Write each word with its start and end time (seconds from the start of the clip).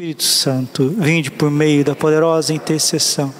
Espírito 0.00 0.22
Santo, 0.24 0.94
vinde 0.96 1.30
por 1.30 1.50
meio 1.50 1.84
da 1.84 1.94
poderosa 1.94 2.54
intercessão, 2.54 3.34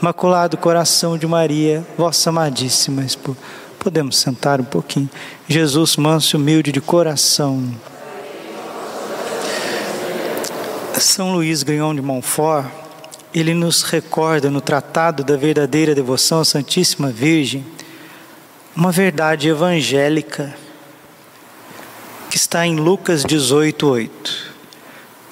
Imaculado 0.00 0.56
Coração 0.56 1.18
de 1.18 1.26
Maria, 1.26 1.86
vossa 1.94 2.30
amadíssima 2.30 3.04
esposa. 3.04 3.36
Podemos 3.78 4.16
sentar 4.16 4.58
um 4.58 4.64
pouquinho. 4.64 5.10
Jesus, 5.46 5.98
manso 5.98 6.34
e 6.34 6.40
humilde 6.40 6.72
de 6.72 6.80
coração. 6.80 7.70
São 10.94 11.34
Luís 11.34 11.62
Grignon 11.62 11.94
de 11.94 12.00
Montfort, 12.00 12.64
ele 13.34 13.52
nos 13.52 13.82
recorda 13.82 14.50
no 14.50 14.62
Tratado 14.62 15.22
da 15.22 15.36
Verdadeira 15.36 15.94
Devoção 15.94 16.40
à 16.40 16.46
Santíssima 16.46 17.10
Virgem 17.10 17.62
uma 18.74 18.90
verdade 18.90 19.50
evangélica 19.50 20.56
que 22.30 22.38
está 22.38 22.66
em 22.66 22.76
Lucas 22.76 23.22
18, 23.22 23.86
8. 23.86 24.45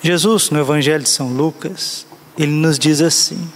Jesus, 0.07 0.51
no 0.51 0.61
Evangelho 0.61 1.03
de 1.03 1.09
São 1.09 1.29
Lucas, 1.29 2.05
ele 2.37 2.53
nos 2.53 2.79
diz 2.79 3.01
assim, 3.01 3.51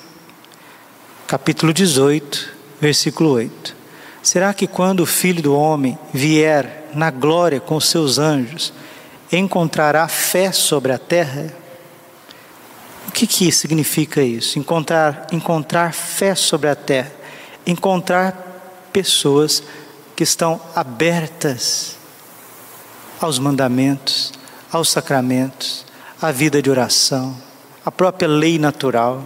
capítulo 1.27 1.75
18, 1.75 2.55
versículo 2.81 3.33
8: 3.33 3.77
Será 4.23 4.55
que 4.55 4.67
quando 4.67 5.01
o 5.01 5.07
filho 5.07 5.43
do 5.43 5.55
homem 5.55 5.99
vier 6.11 6.89
na 6.95 7.11
glória 7.11 7.61
com 7.61 7.79
seus 7.79 8.17
anjos, 8.19 8.73
encontrará 9.31 10.09
fé 10.09 10.51
sobre 10.51 10.91
a 10.91 10.97
terra? 10.97 11.53
O 13.09 13.13
que, 13.13 13.27
que 13.27 13.53
significa 13.53 14.23
isso? 14.23 14.59
Encontrar, 14.59 15.27
encontrar 15.31 15.93
fé 15.93 16.35
sobre 16.35 16.71
a 16.71 16.75
terra, 16.75 17.13
encontrar 17.67 18.89
pessoas 18.91 19.63
que 20.17 20.25
estão 20.25 20.59
abertas 20.75 21.99
aos 23.21 23.39
mandamentos, 23.39 24.33
aos 24.73 24.89
sacramentos, 24.89 25.87
à 26.21 26.33
vida 26.33 26.61
de 26.61 26.71
oração, 26.71 27.37
à 27.85 27.91
própria 27.91 28.29
lei 28.29 28.59
natural, 28.59 29.25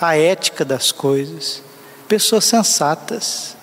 à 0.00 0.16
ética 0.18 0.64
das 0.64 0.90
coisas, 0.90 1.62
pessoas 2.08 2.44
sensatas. 2.44 3.56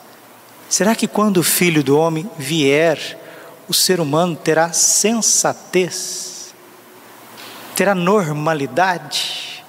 Será 0.70 0.96
que 0.96 1.08
quando 1.08 1.38
o 1.38 1.44
filho 1.44 1.84
do 1.84 1.98
homem 1.98 2.30
vier, 2.38 3.20
o 3.68 3.74
ser 3.74 4.00
humano 4.00 4.36
terá 4.36 4.72
sensatez? 4.72 6.54
Terá 7.76 7.94
normalidade? 7.94 9.64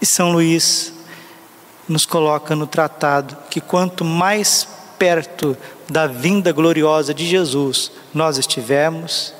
E 0.00 0.06
São 0.06 0.32
Luís 0.32 0.92
nos 1.88 2.06
coloca 2.06 2.54
no 2.54 2.66
tratado 2.66 3.36
que 3.50 3.60
quanto 3.60 4.04
mais 4.04 4.66
perto 4.98 5.56
da 5.88 6.06
vinda 6.06 6.52
gloriosa 6.52 7.12
de 7.14 7.26
Jesus 7.26 7.90
nós 8.12 8.38
estivermos, 8.38 9.34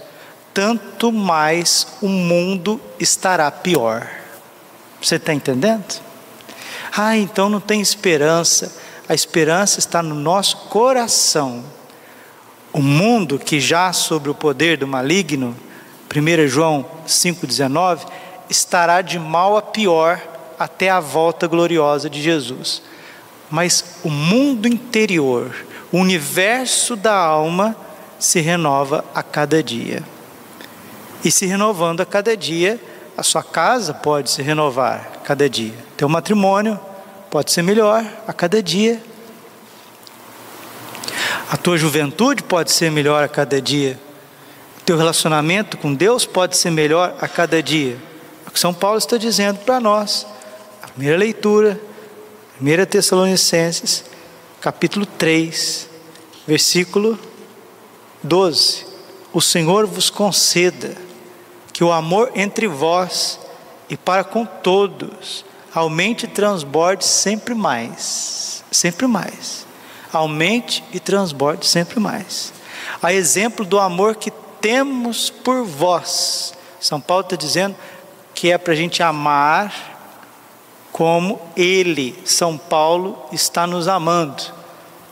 tanto 0.61 1.11
mais 1.11 1.87
o 2.03 2.07
mundo 2.07 2.79
estará 2.99 3.51
pior. 3.51 4.07
Você 5.01 5.15
está 5.15 5.33
entendendo? 5.33 6.03
Ah, 6.95 7.17
então 7.17 7.49
não 7.49 7.61
tem 7.61 7.81
esperança. 7.81 8.71
A 9.09 9.15
esperança 9.15 9.79
está 9.79 10.03
no 10.03 10.15
nosso 10.15 10.59
coração. 10.69 11.65
O 12.75 12.83
mundo 12.83 13.39
que 13.39 13.59
já 13.59 13.91
sobre 13.95 14.29
o 14.29 14.35
poder 14.35 14.77
do 14.77 14.87
maligno, 14.87 15.57
1 16.15 16.47
João 16.47 16.85
5,19, 17.07 18.01
estará 18.51 19.01
de 19.01 19.19
mal 19.19 19.57
a 19.57 19.63
pior 19.63 20.21
até 20.59 20.91
a 20.91 21.01
volta 21.01 21.47
gloriosa 21.47 22.11
de 22.11 22.21
Jesus. 22.21 22.83
Mas 23.51 23.97
o 24.05 24.11
mundo 24.11 24.69
interior, 24.69 25.57
o 25.91 25.97
universo 25.97 26.97
da 26.97 27.17
alma, 27.17 27.75
se 28.19 28.41
renova 28.41 29.03
a 29.15 29.23
cada 29.23 29.63
dia 29.63 30.05
e 31.25 31.31
se 31.31 31.47
renovando 31.47 32.01
a 32.01 32.07
cada 32.07 32.37
dia. 32.37 32.81
A 33.17 33.23
sua 33.23 33.43
casa 33.43 33.93
pode 33.93 34.31
se 34.31 34.43
renovar 34.43 35.11
a 35.15 35.19
cada 35.19 35.49
dia. 35.49 35.75
Teu 35.97 36.09
matrimônio 36.09 36.79
pode 37.31 37.53
ser 37.53 37.63
melhor 37.63 38.05
a 38.27 38.33
cada 38.33 38.63
dia. 38.63 39.03
A 41.51 41.57
tua 41.57 41.77
juventude 41.77 42.43
pode 42.43 42.73
ser 42.73 42.91
melhor 42.91 43.23
a 43.23 43.29
cada 43.29 43.61
dia. 43.61 43.99
O 44.79 44.85
teu 44.85 44.97
relacionamento 44.97 45.77
com 45.77 45.93
Deus 45.93 46.25
pode 46.25 46.57
ser 46.57 46.71
melhor 46.71 47.15
a 47.21 47.29
cada 47.29 47.63
dia. 47.63 47.99
É 48.47 48.49
o 48.49 48.53
que 48.53 48.59
São 48.59 48.73
Paulo 48.73 48.99
está 48.99 49.17
dizendo 49.17 49.59
para 49.59 49.81
nós. 49.81 50.27
A 50.83 50.89
primeira 50.89 51.19
leitura, 51.19 51.79
1 52.61 52.87
Tessalonicenses, 52.87 54.05
capítulo 54.61 55.05
3, 55.05 55.89
versículo 56.47 57.19
12. 58.23 58.87
O 59.33 59.41
Senhor 59.41 59.87
vos 59.87 60.11
conceda 60.11 61.10
que 61.81 61.85
o 61.85 61.93
amor 61.93 62.33
entre 62.35 62.69
vós 62.69 63.41
e 63.89 63.97
para 63.97 64.23
com 64.23 64.45
todos 64.45 65.47
aumente 65.75 66.27
e 66.27 66.29
transborde 66.29 67.07
sempre 67.07 67.55
mais, 67.55 68.63
sempre 68.71 69.07
mais. 69.07 69.67
Aumente 70.13 70.85
e 70.93 71.01
transborde 71.01 71.67
sempre 71.67 71.99
mais. 71.99 72.53
A 73.03 73.15
exemplo 73.15 73.65
do 73.65 73.81
amor 73.81 74.17
que 74.17 74.31
temos 74.61 75.31
por 75.31 75.65
vós. 75.65 76.53
São 76.79 77.01
Paulo 77.01 77.23
está 77.23 77.35
dizendo 77.35 77.75
que 78.35 78.53
é 78.53 78.59
para 78.59 78.75
a 78.75 78.77
gente 78.77 79.03
amar 79.03 79.73
como 80.93 81.41
Ele, 81.57 82.15
São 82.27 82.59
Paulo, 82.59 83.25
está 83.33 83.67
nos 83.67 83.89
amando. 83.89 84.43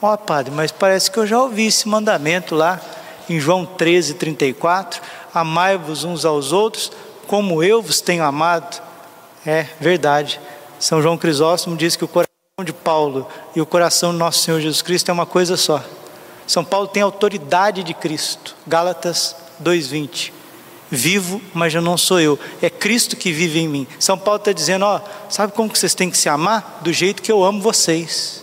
Ó 0.02 0.12
oh, 0.12 0.18
padre, 0.18 0.52
mas 0.54 0.70
parece 0.70 1.10
que 1.10 1.16
eu 1.16 1.26
já 1.26 1.40
ouvi 1.40 1.68
esse 1.68 1.88
mandamento 1.88 2.54
lá 2.54 2.78
em 3.26 3.40
João 3.40 3.64
13, 3.64 4.14
34 4.14 5.00
amai-vos 5.34 6.04
uns 6.04 6.24
aos 6.24 6.52
outros, 6.52 6.90
como 7.26 7.62
eu 7.62 7.82
vos 7.82 8.00
tenho 8.00 8.24
amado. 8.24 8.82
É 9.46 9.66
verdade. 9.80 10.40
São 10.78 11.02
João 11.02 11.18
Crisóstomo 11.18 11.76
diz 11.76 11.96
que 11.96 12.04
o 12.04 12.08
coração 12.08 12.28
de 12.64 12.72
Paulo 12.72 13.26
e 13.54 13.60
o 13.60 13.66
coração 13.66 14.12
do 14.12 14.18
nosso 14.18 14.40
Senhor 14.40 14.60
Jesus 14.60 14.82
Cristo 14.82 15.10
é 15.10 15.12
uma 15.12 15.26
coisa 15.26 15.56
só. 15.56 15.82
São 16.46 16.64
Paulo 16.64 16.88
tem 16.88 17.02
a 17.02 17.06
autoridade 17.06 17.82
de 17.82 17.92
Cristo. 17.92 18.56
Gálatas 18.66 19.36
2:20. 19.60 20.32
Vivo, 20.90 21.42
mas 21.52 21.72
já 21.72 21.80
não 21.80 21.98
sou 21.98 22.18
eu. 22.18 22.38
É 22.62 22.70
Cristo 22.70 23.16
que 23.16 23.30
vive 23.30 23.60
em 23.60 23.68
mim. 23.68 23.86
São 24.00 24.16
Paulo 24.16 24.38
está 24.38 24.52
dizendo, 24.52 24.86
ó, 24.86 25.00
sabe 25.28 25.52
como 25.52 25.68
que 25.68 25.78
vocês 25.78 25.94
têm 25.94 26.10
que 26.10 26.16
se 26.16 26.30
amar? 26.30 26.78
Do 26.80 26.92
jeito 26.92 27.20
que 27.20 27.30
eu 27.30 27.44
amo 27.44 27.60
vocês. 27.60 28.42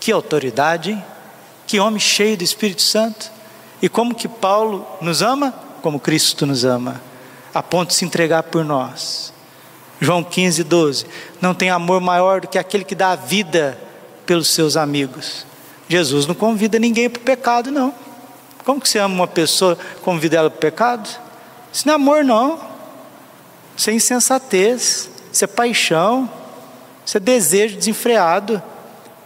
Que 0.00 0.10
autoridade, 0.10 0.90
hein? 0.90 1.04
Que 1.64 1.78
homem 1.78 2.00
cheio 2.00 2.36
do 2.36 2.42
Espírito 2.42 2.82
Santo. 2.82 3.30
E 3.80 3.88
como 3.88 4.14
que 4.14 4.26
Paulo 4.26 4.84
nos 5.00 5.22
ama? 5.22 5.54
Como 5.82 6.00
Cristo 6.00 6.46
nos 6.46 6.64
ama, 6.64 7.00
a 7.54 7.62
ponto 7.62 7.88
de 7.88 7.94
se 7.94 8.04
entregar 8.04 8.42
por 8.44 8.64
nós. 8.64 9.32
João 10.00 10.22
15, 10.22 10.62
12. 10.64 11.06
Não 11.40 11.54
tem 11.54 11.70
amor 11.70 12.00
maior 12.00 12.40
do 12.40 12.48
que 12.48 12.58
aquele 12.58 12.84
que 12.84 12.94
dá 12.94 13.12
a 13.12 13.16
vida 13.16 13.78
pelos 14.26 14.48
seus 14.48 14.76
amigos. 14.76 15.46
Jesus 15.88 16.26
não 16.26 16.34
convida 16.34 16.78
ninguém 16.78 17.08
para 17.08 17.20
o 17.20 17.24
pecado, 17.24 17.70
não. 17.70 17.94
Como 18.64 18.80
que 18.80 18.88
você 18.88 18.98
ama 18.98 19.14
uma 19.14 19.28
pessoa, 19.28 19.78
convida 20.02 20.36
ela 20.36 20.50
para 20.50 20.56
o 20.56 20.60
pecado? 20.60 21.08
Isso 21.72 21.86
não 21.86 21.92
é 21.92 21.96
amor, 21.96 22.24
não. 22.24 22.58
Isso 23.76 23.90
é 23.90 23.92
insensatez, 23.92 25.08
isso 25.32 25.44
é 25.44 25.46
paixão, 25.46 26.28
isso 27.04 27.16
é 27.16 27.20
desejo 27.20 27.76
desenfreado. 27.76 28.62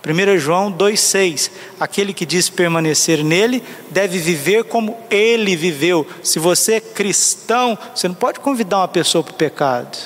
1 0.07 0.39
João 0.39 0.73
2,6: 0.73 1.51
Aquele 1.79 2.15
que 2.15 2.25
diz 2.25 2.49
permanecer 2.49 3.23
nele 3.23 3.63
deve 3.91 4.19
viver 4.19 4.65
como 4.65 4.97
ele 5.11 5.55
viveu. 5.55 6.07
Se 6.23 6.39
você 6.39 6.75
é 6.75 6.81
cristão, 6.81 7.79
você 7.95 8.09
não 8.09 8.15
pode 8.15 8.41
convidar 8.41 8.79
uma 8.79 8.89
pessoa 8.89 9.23
para 9.23 9.33
o 9.33 9.37
pecado, 9.37 9.97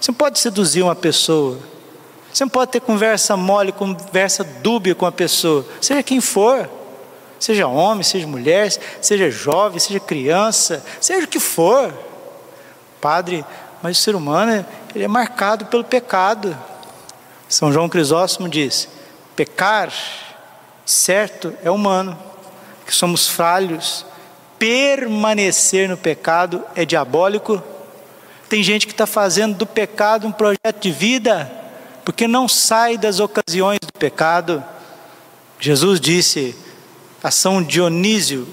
você 0.00 0.10
não 0.10 0.16
pode 0.16 0.38
seduzir 0.38 0.82
uma 0.82 0.94
pessoa, 0.94 1.58
você 2.32 2.44
não 2.44 2.50
pode 2.50 2.72
ter 2.72 2.80
conversa 2.80 3.36
mole, 3.36 3.72
conversa 3.72 4.44
dúbia 4.44 4.94
com 4.94 5.06
a 5.06 5.12
pessoa, 5.12 5.64
seja 5.80 6.02
quem 6.02 6.20
for, 6.20 6.68
seja 7.40 7.66
homem, 7.66 8.02
seja 8.02 8.26
mulher, 8.26 8.70
seja 9.00 9.30
jovem, 9.30 9.78
seja 9.78 9.98
criança, 9.98 10.84
seja 11.00 11.24
o 11.24 11.28
que 11.28 11.40
for. 11.40 11.92
Padre, 13.00 13.44
mas 13.82 13.98
o 13.98 14.00
ser 14.00 14.14
humano 14.14 14.64
ele 14.94 15.04
é 15.04 15.08
marcado 15.08 15.66
pelo 15.66 15.82
pecado. 15.82 16.56
São 17.48 17.72
João 17.72 17.88
Crisóstomo 17.88 18.48
diz 18.48 18.88
Pecar, 19.36 19.92
certo, 20.84 21.54
é 21.64 21.70
humano, 21.70 22.18
que 22.86 22.94
somos 22.94 23.28
falhos. 23.28 24.04
Permanecer 24.58 25.88
no 25.88 25.96
pecado 25.96 26.64
é 26.74 26.84
diabólico. 26.84 27.62
Tem 28.48 28.62
gente 28.62 28.86
que 28.86 28.92
está 28.92 29.06
fazendo 29.06 29.56
do 29.56 29.66
pecado 29.66 30.26
um 30.26 30.32
projeto 30.32 30.80
de 30.80 30.92
vida, 30.92 31.50
porque 32.04 32.28
não 32.28 32.46
sai 32.46 32.98
das 32.98 33.18
ocasiões 33.18 33.80
do 33.80 33.92
pecado. 33.98 34.62
Jesus 35.58 36.00
disse 36.00 36.54
a 37.22 37.30
São 37.30 37.62
Dionísio 37.62 38.46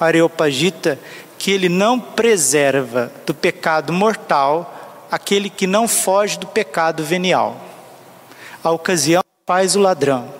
Areopagita 0.00 0.98
que 1.38 1.50
ele 1.50 1.68
não 1.68 2.00
preserva 2.00 3.12
do 3.24 3.34
pecado 3.34 3.92
mortal 3.92 5.06
aquele 5.10 5.48
que 5.48 5.66
não 5.66 5.86
foge 5.86 6.38
do 6.38 6.46
pecado 6.46 7.04
venial. 7.04 7.60
A 8.62 8.70
ocasião 8.70 9.23
faz 9.46 9.76
o 9.76 9.80
ladrão. 9.80 10.32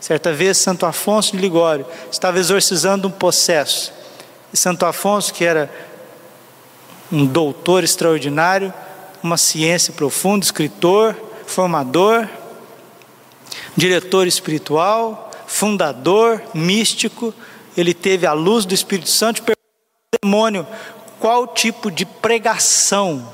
Certa 0.00 0.32
vez, 0.32 0.58
Santo 0.58 0.84
Afonso 0.84 1.32
de 1.32 1.38
Ligório 1.38 1.86
estava 2.10 2.38
exorcizando 2.38 3.06
um 3.06 3.10
possesso. 3.10 3.92
E 4.52 4.56
Santo 4.56 4.84
Afonso, 4.84 5.32
que 5.32 5.44
era 5.44 5.70
um 7.12 7.24
doutor 7.24 7.84
extraordinário, 7.84 8.74
uma 9.22 9.36
ciência 9.36 9.92
profunda, 9.92 10.44
escritor, 10.44 11.14
formador, 11.46 12.28
diretor 13.76 14.26
espiritual, 14.26 15.30
fundador, 15.46 16.42
místico. 16.52 17.32
Ele 17.76 17.94
teve 17.94 18.26
a 18.26 18.32
luz 18.32 18.64
do 18.64 18.74
Espírito 18.74 19.10
Santo 19.10 19.44
e 19.48 20.18
demônio 20.20 20.66
qual 21.20 21.46
tipo 21.46 21.88
de 21.88 22.04
pregação, 22.04 23.30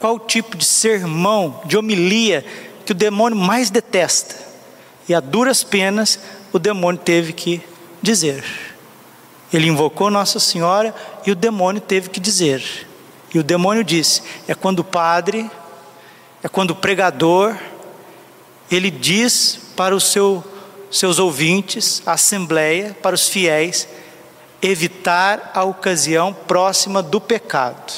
qual 0.00 0.18
tipo 0.18 0.56
de 0.56 0.64
sermão, 0.64 1.60
de 1.64 1.76
homilia 1.76 2.44
que 2.88 2.92
o 2.92 2.94
demônio 2.94 3.36
mais 3.36 3.68
detesta. 3.68 4.34
E 5.06 5.14
a 5.14 5.20
duras 5.20 5.62
penas 5.62 6.18
o 6.54 6.58
demônio 6.58 6.98
teve 6.98 7.34
que 7.34 7.60
dizer. 8.00 8.42
Ele 9.52 9.68
invocou 9.68 10.10
Nossa 10.10 10.40
Senhora 10.40 10.94
e 11.26 11.30
o 11.30 11.34
demônio 11.34 11.82
teve 11.82 12.08
que 12.08 12.18
dizer. 12.18 12.64
E 13.34 13.38
o 13.38 13.42
demônio 13.42 13.84
disse: 13.84 14.22
é 14.48 14.54
quando 14.54 14.78
o 14.78 14.84
padre, 14.84 15.50
é 16.42 16.48
quando 16.48 16.70
o 16.70 16.76
pregador, 16.76 17.54
ele 18.70 18.90
diz 18.90 19.60
para 19.76 19.94
os 19.94 20.04
seu, 20.04 20.42
seus 20.90 21.18
ouvintes, 21.18 22.00
a 22.06 22.12
assembleia, 22.12 22.96
para 23.02 23.14
os 23.14 23.28
fiéis, 23.28 23.86
evitar 24.62 25.50
a 25.54 25.62
ocasião 25.62 26.32
próxima 26.32 27.02
do 27.02 27.20
pecado. 27.20 27.92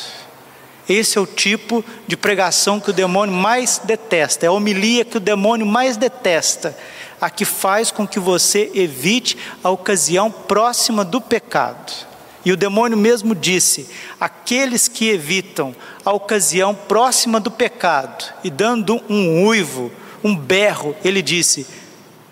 Esse 0.89 1.19
é 1.19 1.21
o 1.21 1.27
tipo 1.27 1.85
de 2.07 2.17
pregação 2.17 2.81
que 2.81 2.91
o 2.91 2.95
demônio 2.95 3.35
mais 3.35 3.81
detesta, 3.85 4.47
é 4.47 4.49
a 4.49 4.53
homilia 4.53 5.05
que 5.05 5.17
o 5.17 5.21
demônio 5.21 5.67
mais 5.67 5.97
detesta, 5.97 6.77
a 7.21 7.29
que 7.29 7.45
faz 7.45 7.91
com 7.91 8.07
que 8.07 8.19
você 8.19 8.71
evite 8.75 9.37
a 9.63 9.71
ocasião 9.71 10.31
próxima 10.31 11.05
do 11.05 11.21
pecado. 11.21 11.93
E 12.45 12.53
o 12.53 12.57
demônio 12.57 12.97
mesmo 12.97 13.35
disse: 13.35 13.89
aqueles 14.19 14.89
que 14.89 15.09
evitam 15.09 15.75
a 16.05 16.13
ocasião 16.13 16.75
próxima 16.75 17.39
do 17.39 17.51
pecado, 17.51 18.25
e 18.43 18.51
dando 18.51 19.01
um 19.09 19.47
uivo, 19.47 19.93
um 20.25 20.35
berro, 20.35 20.97
ele 21.05 21.21
disse: 21.21 21.67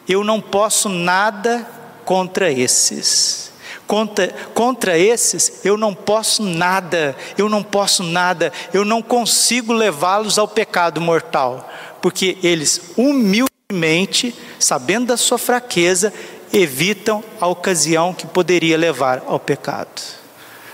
Eu 0.08 0.24
não 0.24 0.40
posso 0.40 0.88
nada 0.88 1.66
contra 2.04 2.50
esses. 2.50 3.47
Contra, 3.88 4.28
contra 4.52 4.98
esses 4.98 5.64
eu 5.64 5.78
não 5.78 5.94
posso 5.94 6.42
nada, 6.42 7.16
eu 7.38 7.48
não 7.48 7.62
posso 7.62 8.02
nada, 8.02 8.52
eu 8.70 8.84
não 8.84 9.00
consigo 9.00 9.72
levá-los 9.72 10.38
ao 10.38 10.46
pecado 10.46 11.00
mortal, 11.00 11.66
porque 12.02 12.36
eles 12.42 12.92
humildemente, 12.98 14.34
sabendo 14.60 15.06
da 15.06 15.16
sua 15.16 15.38
fraqueza, 15.38 16.12
evitam 16.52 17.24
a 17.40 17.46
ocasião 17.46 18.12
que 18.12 18.26
poderia 18.26 18.76
levar 18.76 19.22
ao 19.26 19.40
pecado. 19.40 20.02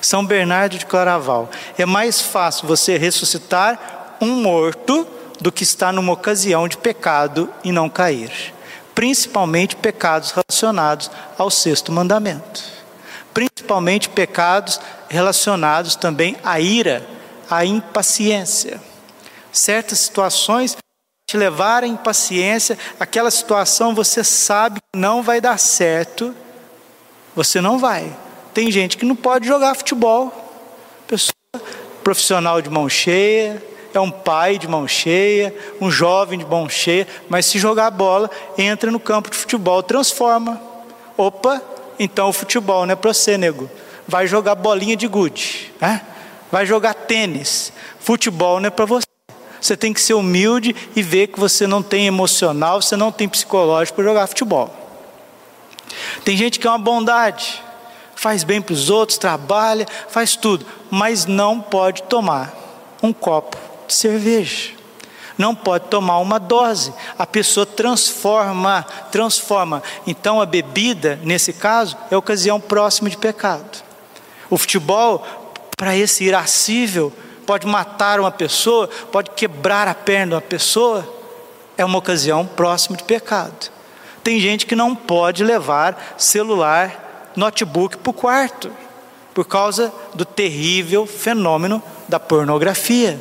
São 0.00 0.26
Bernardo 0.26 0.76
de 0.76 0.84
Claraval, 0.84 1.49
é 1.78 1.87
mais 1.87 2.20
fácil 2.20 2.67
você 2.67 2.99
ressuscitar 2.99 4.17
um 4.20 4.43
morto 4.43 5.06
do 5.40 5.52
que 5.52 5.62
estar 5.62 5.93
numa 5.93 6.12
ocasião 6.12 6.67
de 6.67 6.76
pecado 6.76 7.49
e 7.62 7.70
não 7.70 7.88
cair, 7.88 8.52
principalmente 8.93 9.76
pecados 9.76 10.32
relacionados 10.32 11.08
ao 11.38 11.49
sexto 11.49 11.93
mandamento 11.93 12.73
principalmente 13.34 14.08
pecados 14.08 14.81
relacionados 15.08 15.96
também 15.96 16.36
à 16.42 16.60
ira, 16.60 17.06
à 17.50 17.64
impaciência. 17.66 18.81
Certas 19.52 19.98
situações 19.98 20.76
te 21.26 21.36
levar 21.36 21.82
à 21.82 21.86
impaciência, 21.86 22.78
aquela 23.00 23.31
situação 23.31 23.94
você 23.94 24.22
sabe 24.22 24.78
que 24.81 24.98
não 24.98 25.22
vai 25.22 25.40
dar 25.40 25.58
certo, 25.58 26.34
você 27.34 27.60
não 27.60 27.78
vai. 27.78 28.14
Tem 28.52 28.70
gente 28.70 28.96
que 28.96 29.04
não 29.04 29.16
pode 29.16 29.46
jogar 29.46 29.75
futebol, 29.75 30.32
pessoa 31.08 31.34
profissional 32.04 32.60
de 32.62 32.70
mão 32.70 32.88
cheia, 32.88 33.60
é 33.92 34.00
um 34.00 34.10
pai 34.10 34.58
de 34.58 34.69
mão 34.69 34.86
cheia, 34.86 35.54
um 35.81 35.90
jovem 35.90 36.38
de 36.38 36.44
mão 36.44 36.69
cheia, 36.69 37.06
mas 37.28 37.46
se 37.46 37.58
jogar 37.58 37.90
bola, 37.90 38.31
entra 38.58 38.90
no 38.90 39.00
campo 39.00 39.31
de 39.31 39.36
futebol, 39.36 39.82
transforma. 39.82 40.60
Opa, 41.16 41.62
então 41.99 42.29
o 42.29 42.32
futebol 42.32 42.87
não 42.87 42.93
é 42.93 42.96
para 42.96 43.12
você, 43.12 43.38
nego. 43.38 43.70
Vai 44.06 44.26
jogar 44.26 44.55
bolinha 44.55 44.96
de 44.96 45.06
gude, 45.06 45.73
né? 45.81 46.02
vai 46.50 46.67
jogar 46.67 46.94
tênis. 46.94 47.73
Futebol 47.99 48.61
não 48.61 48.69
é 48.69 48.70
para 48.70 48.85
você. 48.85 49.06
Você 49.61 49.76
tem 49.76 49.93
que 49.93 50.00
ser 50.00 50.14
humilde 50.14 50.76
e 50.94 51.02
ver 51.02 51.29
que 51.29 51.41
você 51.41 51.67
não 51.67 51.82
tem 51.82 52.06
emocional, 52.06 52.82
você 52.82 52.96
não 52.96 53.11
tem 53.11 53.29
psicológico 53.29 53.96
para 53.96 54.05
jogar 54.05 54.26
futebol. 54.26 54.73
Tem 56.25 56.37
gente 56.37 56.61
que 56.61 56.67
é 56.67 56.70
uma 56.70 56.79
bondade, 56.79 57.62
faz 58.14 58.44
bem 58.44 58.61
para 58.61 58.75
os 58.75 58.91
outros, 58.91 59.17
trabalha, 59.17 59.87
faz 60.08 60.37
tudo, 60.37 60.67
mas 60.91 61.25
não 61.25 61.61
pode 61.61 62.02
tomar 62.05 62.55
um 63.02 63.12
copo 63.12 63.56
de 63.87 63.94
cerveja 63.94 64.73
não 65.36 65.54
pode 65.54 65.86
tomar 65.86 66.19
uma 66.19 66.38
dose. 66.38 66.92
A 67.19 67.26
pessoa 67.26 67.66
transforma, 67.66 68.86
transforma. 69.10 69.82
Então 70.06 70.40
a 70.40 70.46
bebida, 70.46 71.19
nesse 71.22 71.52
caso, 71.52 71.96
é 72.10 72.16
ocasião 72.16 72.60
próxima 72.60 73.10
de 73.10 73.16
pecado. 73.16 73.82
O 74.48 74.56
futebol, 74.56 75.26
para 75.76 75.96
esse 75.96 76.25
irascível, 76.25 77.12
pode 77.46 77.66
matar 77.66 78.20
uma 78.20 78.31
pessoa, 78.31 78.88
pode 79.10 79.31
quebrar 79.31 79.88
a 79.88 79.94
perna 79.94 80.26
de 80.26 80.34
uma 80.34 80.40
pessoa, 80.40 81.06
é 81.76 81.84
uma 81.84 81.98
ocasião 81.98 82.46
próxima 82.46 82.96
de 82.96 83.04
pecado. 83.04 83.70
Tem 84.22 84.40
gente 84.40 84.64
que 84.64 84.76
não 84.76 84.94
pode 84.94 85.44
levar 85.44 86.14
celular, 86.16 87.32
notebook 87.36 87.98
para 87.98 88.10
o 88.10 88.14
quarto, 88.14 88.70
por 89.34 89.44
causa 89.44 89.92
do 90.14 90.25
terrível 90.25 91.04
fenômeno 91.04 91.82
da 92.08 92.20
pornografia. 92.20 93.20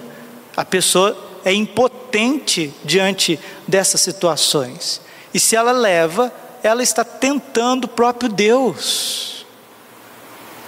A 0.55 0.63
pessoa 0.63 1.17
é 1.45 1.53
impotente 1.53 2.73
diante 2.83 3.39
dessas 3.67 4.01
situações. 4.01 5.01
E 5.33 5.39
se 5.39 5.55
ela 5.55 5.71
leva, 5.71 6.33
ela 6.61 6.83
está 6.83 7.03
tentando 7.03 7.85
o 7.85 7.89
próprio 7.89 8.29
Deus. 8.29 9.45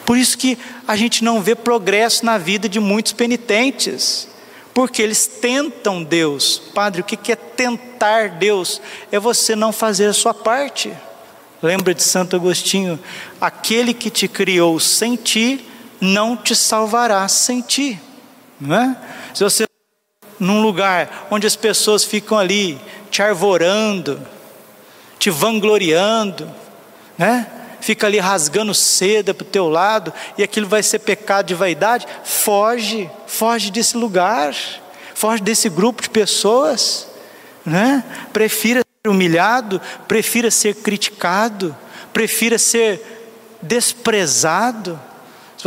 Por 0.06 0.18
isso 0.18 0.38
que 0.38 0.58
a 0.88 0.96
gente 0.96 1.24
não 1.24 1.42
vê 1.42 1.56
progresso 1.56 2.26
na 2.26 2.38
vida 2.38 2.70
de 2.70 2.80
muitos 2.80 3.14
penitentes, 3.14 4.28
porque 4.74 5.02
eles 5.02 5.26
tentam 5.26 6.04
Deus. 6.04 6.62
Padre, 6.74 7.02
o 7.02 7.04
que 7.04 7.32
é 7.32 7.36
tentar 7.36 8.30
Deus? 8.30 8.82
É 9.12 9.20
você 9.20 9.56
não 9.56 9.72
fazer 9.72 10.08
a 10.08 10.14
sua 10.14 10.34
parte. 10.34 10.94
Lembra 11.62 11.96
de 11.96 12.04
Santo 12.04 12.36
Agostinho? 12.36 13.00
Aquele 13.42 13.94
que 13.94 14.10
te 14.12 14.28
criou 14.28 14.80
sem 14.80 15.16
ti, 15.16 15.66
não 16.00 16.38
te 16.38 16.56
salvará 16.56 17.28
sem 17.28 17.62
ti. 17.62 18.00
Não 18.60 18.76
é? 18.76 18.96
Se 19.34 19.44
você 19.44 19.65
num 20.40 20.62
lugar 20.62 21.28
onde 21.32 21.48
as 21.48 21.56
pessoas 21.56 22.04
ficam 22.04 22.38
ali 22.38 22.80
te 23.10 23.22
arvorando, 23.22 24.20
te 25.18 25.30
vangloriando, 25.30 26.52
né? 27.18 27.48
Fica 27.80 28.08
ali 28.08 28.18
rasgando 28.20 28.74
seda 28.74 29.34
para 29.34 29.46
o 29.46 29.50
teu 29.50 29.70
lado 29.70 30.12
e 30.38 30.44
aquilo 30.44 30.68
vai 30.68 30.82
ser 30.82 31.00
pecado 31.00 31.46
de 31.46 31.54
vaidade. 31.54 32.08
Foge, 32.24 33.10
foge 33.28 33.70
desse 33.70 33.96
lugar, 33.96 34.56
foge 35.14 35.42
desse 35.42 35.70
grupo 35.70 36.02
de 36.02 36.10
pessoas, 36.10 37.08
né? 37.66 38.04
Prefira 38.34 38.82
ser 38.82 39.10
humilhado, 39.10 39.80
prefira 40.08 40.50
ser 40.50 40.76
criticado, 40.76 41.76
prefira 42.12 42.58
ser 42.58 43.02
desprezado 43.62 45.00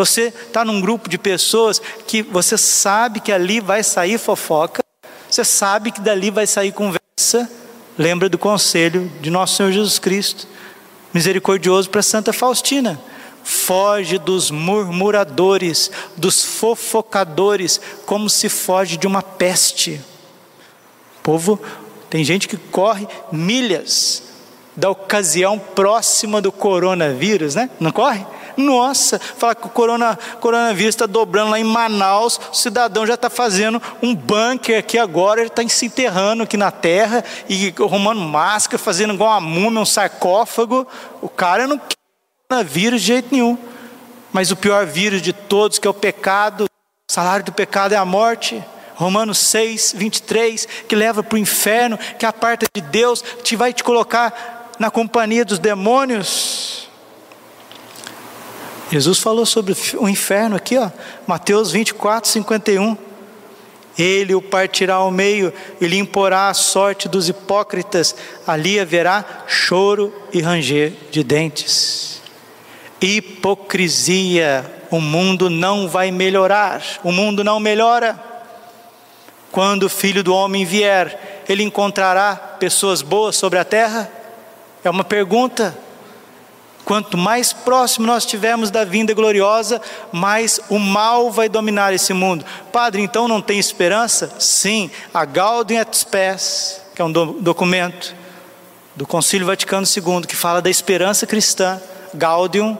se 0.04 0.12
você 0.12 0.28
está 0.28 0.64
num 0.64 0.80
grupo 0.80 1.08
de 1.08 1.18
pessoas 1.18 1.80
que 2.06 2.22
você 2.22 2.56
sabe 2.56 3.20
que 3.20 3.32
ali 3.32 3.60
vai 3.60 3.82
sair 3.82 4.18
fofoca, 4.18 4.82
você 5.28 5.44
sabe 5.44 5.90
que 5.90 6.00
dali 6.00 6.30
vai 6.30 6.46
sair 6.46 6.72
conversa, 6.72 7.50
lembra 7.96 8.28
do 8.28 8.38
conselho 8.38 9.10
de 9.20 9.30
nosso 9.30 9.56
Senhor 9.56 9.72
Jesus 9.72 9.98
Cristo, 9.98 10.46
misericordioso 11.12 11.90
para 11.90 12.02
Santa 12.02 12.32
Faustina. 12.32 13.00
Foge 13.42 14.18
dos 14.18 14.50
murmuradores, 14.50 15.90
dos 16.16 16.44
fofocadores, 16.44 17.80
como 18.04 18.28
se 18.28 18.48
foge 18.48 18.96
de 18.98 19.06
uma 19.06 19.22
peste. 19.22 20.00
O 21.18 21.22
povo, 21.22 21.60
tem 22.10 22.22
gente 22.22 22.46
que 22.46 22.56
corre 22.56 23.08
milhas 23.32 24.22
da 24.76 24.90
ocasião 24.90 25.58
próxima 25.58 26.42
do 26.42 26.52
coronavírus, 26.52 27.54
né? 27.54 27.70
Não 27.80 27.90
corre? 27.90 28.24
Nossa, 28.58 29.20
fala 29.20 29.54
que 29.54 29.66
o 29.66 29.70
corona, 29.70 30.18
coronavírus 30.40 30.96
está 30.96 31.06
dobrando 31.06 31.52
lá 31.52 31.60
em 31.60 31.64
Manaus, 31.64 32.40
o 32.52 32.56
cidadão 32.56 33.06
já 33.06 33.14
está 33.14 33.30
fazendo 33.30 33.80
um 34.02 34.12
bunker 34.12 34.80
aqui 34.80 34.98
agora, 34.98 35.40
ele 35.40 35.48
está 35.48 35.66
se 35.68 35.86
enterrando 35.86 36.42
aqui 36.42 36.56
na 36.56 36.72
terra 36.72 37.24
e 37.48 37.72
arrumando 37.78 38.20
máscara, 38.20 38.76
fazendo 38.76 39.14
igual 39.14 39.30
uma 39.30 39.40
múmia, 39.40 39.80
um 39.80 39.86
sarcófago. 39.86 40.84
O 41.22 41.28
cara 41.28 41.68
não 41.68 41.78
quer 41.78 41.96
coronavírus 42.48 43.00
de 43.00 43.06
jeito 43.06 43.28
nenhum. 43.30 43.56
Mas 44.32 44.50
o 44.50 44.56
pior 44.56 44.84
vírus 44.86 45.22
de 45.22 45.32
todos, 45.32 45.78
que 45.78 45.86
é 45.86 45.90
o 45.90 45.94
pecado, 45.94 46.64
o 46.64 47.12
salário 47.12 47.44
do 47.44 47.52
pecado 47.52 47.92
é 47.92 47.96
a 47.96 48.04
morte. 48.04 48.62
Romanos 48.96 49.38
6, 49.38 49.94
23, 49.96 50.66
que 50.88 50.96
leva 50.96 51.22
para 51.22 51.36
o 51.36 51.38
inferno, 51.38 51.96
que 52.18 52.26
aparta 52.26 52.66
de 52.74 52.80
Deus, 52.80 53.22
te 53.44 53.54
vai 53.54 53.72
te 53.72 53.84
colocar 53.84 54.72
na 54.80 54.90
companhia 54.90 55.44
dos 55.44 55.60
demônios. 55.60 56.77
Jesus 58.90 59.18
falou 59.18 59.44
sobre 59.44 59.76
o 59.98 60.08
inferno 60.08 60.56
aqui, 60.56 60.78
ó, 60.78 60.90
Mateus 61.26 61.70
24, 61.70 62.30
51. 62.30 62.96
Ele 63.98 64.34
o 64.34 64.40
partirá 64.40 64.94
ao 64.94 65.10
meio 65.10 65.52
e 65.80 65.86
lhe 65.86 65.98
imporá 65.98 66.48
a 66.48 66.54
sorte 66.54 67.08
dos 67.08 67.28
hipócritas. 67.28 68.14
Ali 68.46 68.78
haverá 68.78 69.24
choro 69.48 70.14
e 70.32 70.40
ranger 70.40 70.92
de 71.10 71.24
dentes. 71.24 72.22
Hipocrisia. 73.00 74.74
O 74.90 75.00
mundo 75.00 75.50
não 75.50 75.88
vai 75.88 76.12
melhorar. 76.12 76.80
O 77.02 77.10
mundo 77.10 77.42
não 77.42 77.58
melhora. 77.58 78.18
Quando 79.50 79.84
o 79.84 79.88
filho 79.88 80.22
do 80.22 80.32
homem 80.32 80.64
vier, 80.64 81.42
ele 81.48 81.64
encontrará 81.64 82.36
pessoas 82.36 83.02
boas 83.02 83.34
sobre 83.34 83.58
a 83.58 83.64
terra? 83.64 84.08
É 84.84 84.88
uma 84.88 85.04
pergunta. 85.04 85.76
Quanto 86.88 87.18
mais 87.18 87.52
próximo 87.52 88.06
nós 88.06 88.22
estivermos 88.22 88.70
da 88.70 88.82
vinda 88.82 89.12
gloriosa, 89.12 89.78
mais 90.10 90.58
o 90.70 90.78
mal 90.78 91.30
vai 91.30 91.46
dominar 91.46 91.92
esse 91.92 92.14
mundo. 92.14 92.46
Padre, 92.72 93.02
então 93.02 93.28
não 93.28 93.42
tem 93.42 93.58
esperança? 93.58 94.32
Sim, 94.38 94.90
a 95.12 95.26
Gaudium 95.26 95.78
et 95.78 95.94
Spes, 95.94 96.80
que 96.94 97.02
é 97.02 97.04
um 97.04 97.12
do 97.12 97.26
documento 97.42 98.16
do 98.96 99.06
Concílio 99.06 99.46
Vaticano 99.46 99.86
II 99.86 100.26
que 100.26 100.34
fala 100.34 100.62
da 100.62 100.70
esperança 100.70 101.26
cristã. 101.26 101.78
Gaudium 102.14 102.78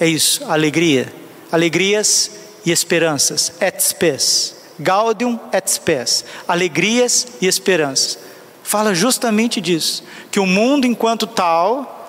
é 0.00 0.08
isso, 0.08 0.44
alegria, 0.50 1.14
alegrias 1.52 2.28
e 2.66 2.72
esperanças. 2.72 3.52
Et 3.60 3.80
spes, 3.80 4.56
Gaudium 4.80 5.38
et 5.52 5.70
spes, 5.70 6.24
alegrias 6.48 7.28
e 7.40 7.46
esperanças. 7.46 8.18
Fala 8.64 8.96
justamente 8.96 9.60
disso, 9.60 10.02
que 10.28 10.40
o 10.40 10.44
mundo 10.44 10.88
enquanto 10.88 11.24
tal 11.24 12.01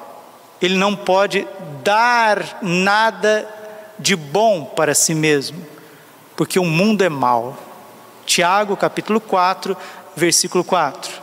ele 0.63 0.75
não 0.75 0.95
pode 0.95 1.45
dar 1.83 2.59
nada 2.61 3.45
de 3.99 4.15
bom 4.15 4.63
para 4.63 4.95
si 4.95 5.13
mesmo, 5.13 5.61
porque 6.37 6.57
o 6.57 6.63
mundo 6.63 7.03
é 7.03 7.09
mau. 7.09 7.61
Tiago, 8.25 8.77
capítulo 8.77 9.19
4, 9.19 9.75
versículo 10.15 10.63
4. 10.63 11.21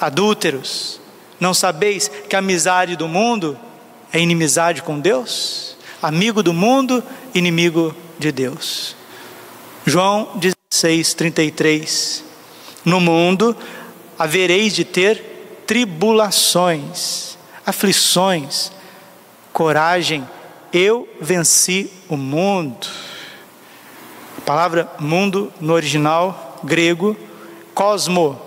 Adúlteros, 0.00 0.98
não 1.38 1.52
sabeis 1.52 2.08
que 2.08 2.34
a 2.34 2.38
amizade 2.38 2.96
do 2.96 3.06
mundo 3.06 3.58
é 4.10 4.18
inimizade 4.18 4.80
com 4.80 4.98
Deus? 4.98 5.76
Amigo 6.00 6.42
do 6.42 6.54
mundo, 6.54 7.04
inimigo 7.34 7.94
de 8.18 8.32
Deus. 8.32 8.96
João 9.84 10.30
16, 10.36 11.12
33. 11.12 12.24
No 12.82 12.98
mundo 12.98 13.54
havereis 14.18 14.74
de 14.74 14.86
ter 14.86 15.62
tribulações 15.66 17.35
aflições, 17.66 18.70
coragem, 19.52 20.26
eu 20.72 21.08
venci 21.20 21.90
o 22.08 22.16
mundo. 22.16 22.86
A 24.38 24.40
palavra 24.42 24.88
mundo 25.00 25.52
no 25.60 25.72
original 25.72 26.60
grego, 26.62 27.16
cosmo. 27.74 28.40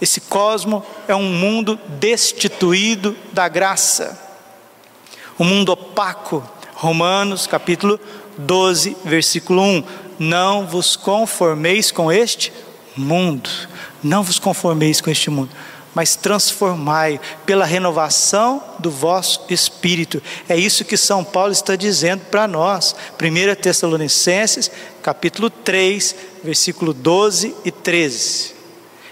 Esse 0.00 0.20
cosmo 0.20 0.84
é 1.08 1.14
um 1.14 1.32
mundo 1.32 1.80
destituído 1.98 3.16
da 3.32 3.48
graça. 3.48 4.20
Um 5.38 5.44
mundo 5.44 5.72
opaco. 5.72 6.46
Romanos 6.74 7.46
capítulo 7.46 7.98
12, 8.36 8.96
versículo 9.04 9.62
1. 9.62 9.84
Não 10.18 10.66
vos 10.66 10.94
conformeis 10.94 11.90
com 11.90 12.12
este 12.12 12.52
mundo. 12.94 13.48
Não 14.02 14.22
vos 14.22 14.38
conformeis 14.38 15.00
com 15.00 15.08
este 15.08 15.30
mundo 15.30 15.50
mas 15.94 16.16
transformai 16.16 17.20
pela 17.44 17.64
renovação 17.64 18.62
do 18.78 18.90
vosso 18.90 19.44
espírito. 19.50 20.22
É 20.48 20.56
isso 20.56 20.84
que 20.84 20.96
São 20.96 21.22
Paulo 21.22 21.52
está 21.52 21.76
dizendo 21.76 22.22
para 22.30 22.48
nós. 22.48 22.94
1 23.20 23.60
Tessalonicenses, 23.60 24.70
capítulo 25.02 25.50
3, 25.50 26.14
versículo 26.42 26.92
12 26.94 27.54
e 27.64 27.70
13. 27.70 28.62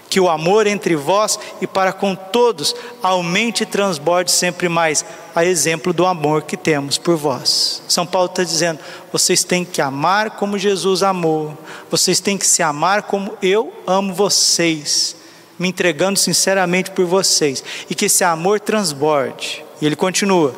Que 0.09 0.19
o 0.19 0.29
amor 0.29 0.67
entre 0.67 0.93
vós 0.95 1.39
e 1.61 1.67
para 1.67 1.93
com 1.93 2.13
todos 2.15 2.75
aumente 3.01 3.63
e 3.63 3.65
transborde 3.65 4.29
sempre 4.29 4.67
mais, 4.67 5.05
a 5.33 5.45
exemplo 5.45 5.93
do 5.93 6.05
amor 6.05 6.41
que 6.41 6.57
temos 6.57 6.97
por 6.97 7.15
vós. 7.15 7.81
São 7.87 8.05
Paulo 8.05 8.25
está 8.25 8.43
dizendo: 8.43 8.79
vocês 9.13 9.45
têm 9.45 9.63
que 9.63 9.81
amar 9.81 10.31
como 10.31 10.57
Jesus 10.57 11.01
amou, 11.01 11.57
vocês 11.89 12.19
têm 12.19 12.37
que 12.37 12.45
se 12.45 12.61
amar 12.61 13.03
como 13.03 13.37
eu 13.41 13.71
amo 13.87 14.13
vocês 14.13 15.20
me 15.61 15.67
entregando 15.69 16.17
sinceramente 16.17 16.89
por 16.89 17.05
vocês, 17.05 17.63
e 17.87 17.93
que 17.93 18.05
esse 18.05 18.23
amor 18.23 18.59
transborde. 18.59 19.63
E 19.79 19.85
ele 19.85 19.95
continua: 19.95 20.55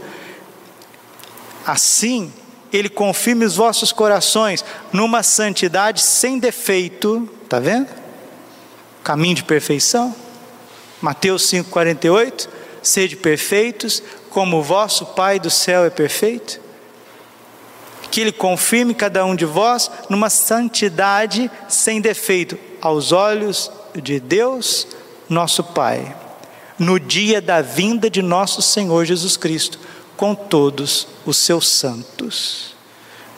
assim 1.67 2.31
ele 2.71 2.87
confirme 2.87 3.43
os 3.43 3.57
vossos 3.57 3.91
corações 3.91 4.63
numa 4.93 5.21
santidade 5.21 6.01
sem 6.01 6.39
defeito, 6.39 7.29
está 7.43 7.59
vendo? 7.59 7.87
Caminho 9.03 9.35
de 9.35 9.43
perfeição. 9.43 10.15
Mateus 11.01 11.51
5,48: 11.51 12.47
sede 12.81 13.17
perfeitos, 13.17 14.01
como 14.29 14.59
o 14.59 14.63
vosso 14.63 15.07
Pai 15.07 15.37
do 15.37 15.49
céu 15.49 15.83
é 15.83 15.89
perfeito. 15.89 16.61
Que 18.09 18.21
Ele 18.21 18.31
confirme 18.31 18.95
cada 18.95 19.25
um 19.25 19.35
de 19.35 19.45
vós 19.45 19.91
numa 20.09 20.29
santidade 20.29 21.51
sem 21.67 21.99
defeito, 21.99 22.57
aos 22.81 23.11
olhos 23.11 23.69
de 24.01 24.19
Deus, 24.19 24.87
nosso 25.29 25.63
Pai, 25.63 26.15
no 26.77 26.99
dia 26.99 27.41
da 27.41 27.61
vinda 27.61 28.09
de 28.09 28.21
nosso 28.21 28.61
Senhor 28.61 29.05
Jesus 29.05 29.37
Cristo, 29.37 29.79
com 30.17 30.33
todos 30.35 31.07
os 31.25 31.37
seus 31.37 31.67
santos. 31.69 32.75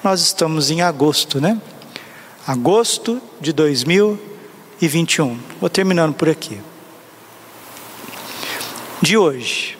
Nós 0.03 0.21
estamos 0.21 0.69
em 0.71 0.81
agosto, 0.81 1.41
né? 1.41 1.59
Agosto 2.45 3.21
de 3.41 3.51
2021. 3.51 5.39
Vou 5.59 5.69
terminando 5.69 6.13
por 6.13 6.29
aqui. 6.29 6.61
De 9.01 9.17
hoje, 9.17 9.77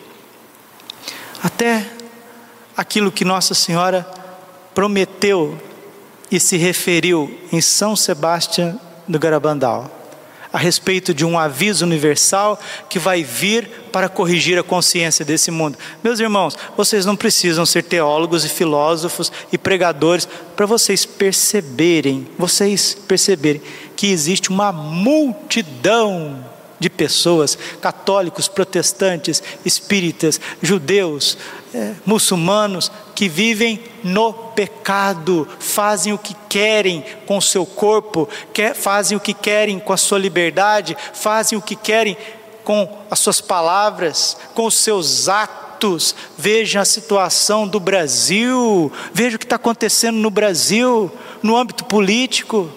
até 1.44 1.90
aquilo 2.76 3.12
que 3.12 3.24
Nossa 3.24 3.54
Senhora 3.54 4.06
prometeu 4.74 5.58
e 6.30 6.40
se 6.40 6.58
referiu 6.58 7.40
em 7.52 7.62
São 7.62 7.96
Sebastião 7.96 8.80
do 9.08 9.18
Garabandal 9.20 9.95
a 10.56 10.58
respeito 10.58 11.14
de 11.14 11.26
um 11.26 11.38
aviso 11.38 11.84
universal 11.84 12.58
que 12.90 12.98
vai 12.98 13.26
vir 13.26 13.70
para 13.92 14.08
corrigir 14.08 14.58
a 14.58 14.64
consciência 14.64 15.26
desse 15.26 15.52
mundo. 15.52 15.78
Meus 16.02 16.18
irmãos, 16.22 16.58
vocês 16.78 17.06
não 17.06 17.14
precisam 17.14 17.66
ser 17.66 17.84
teólogos 17.84 18.46
e 18.46 18.50
filósofos 18.50 19.30
e 19.52 19.58
pregadores 19.58 20.26
para 20.56 20.66
vocês 20.66 21.06
perceberem, 21.06 22.26
vocês 22.38 22.96
perceberem 23.06 23.62
que 23.98 24.08
existe 24.08 24.50
uma 24.50 24.72
multidão 24.72 26.42
de 26.80 26.90
pessoas, 26.90 27.58
católicos, 27.82 28.48
protestantes, 28.48 29.42
espíritas, 29.64 30.40
judeus, 30.62 31.38
é, 31.74 31.94
muçulmanos, 32.06 32.92
que 33.14 33.30
vivem 33.30 33.82
no 34.04 34.34
pecado, 34.34 35.48
fazem 35.60 36.14
o 36.14 36.18
que 36.18 36.36
querem 36.50 37.04
com 37.26 37.38
o 37.38 37.42
seu 37.42 37.66
corpo, 37.66 38.28
quer, 38.54 38.76
fazem 38.76 39.18
o 39.18 39.22
que 39.22 39.34
querem 39.34 39.80
com 39.80 39.94
a 39.94 39.98
sua 39.98 40.20
liberdade, 40.20 40.98
fazem 41.14 41.58
o 41.58 41.62
que 41.62 41.76
querem 41.76 42.18
com 42.64 42.98
as 43.10 43.20
suas 43.20 43.40
palavras, 43.40 44.38
com 44.54 44.66
os 44.66 44.76
seus 44.76 45.30
atos. 45.30 46.16
Veja 46.38 46.82
a 46.82 46.86
situação 46.86 47.68
do 47.68 47.80
Brasil, 47.80 48.92
veja 49.14 49.36
o 49.36 49.40
que 49.40 49.46
está 49.46 49.58
acontecendo 49.58 50.18
no 50.18 50.30
Brasil, 50.30 51.12
no 51.44 51.56
âmbito 51.56 51.86
político 51.86 52.72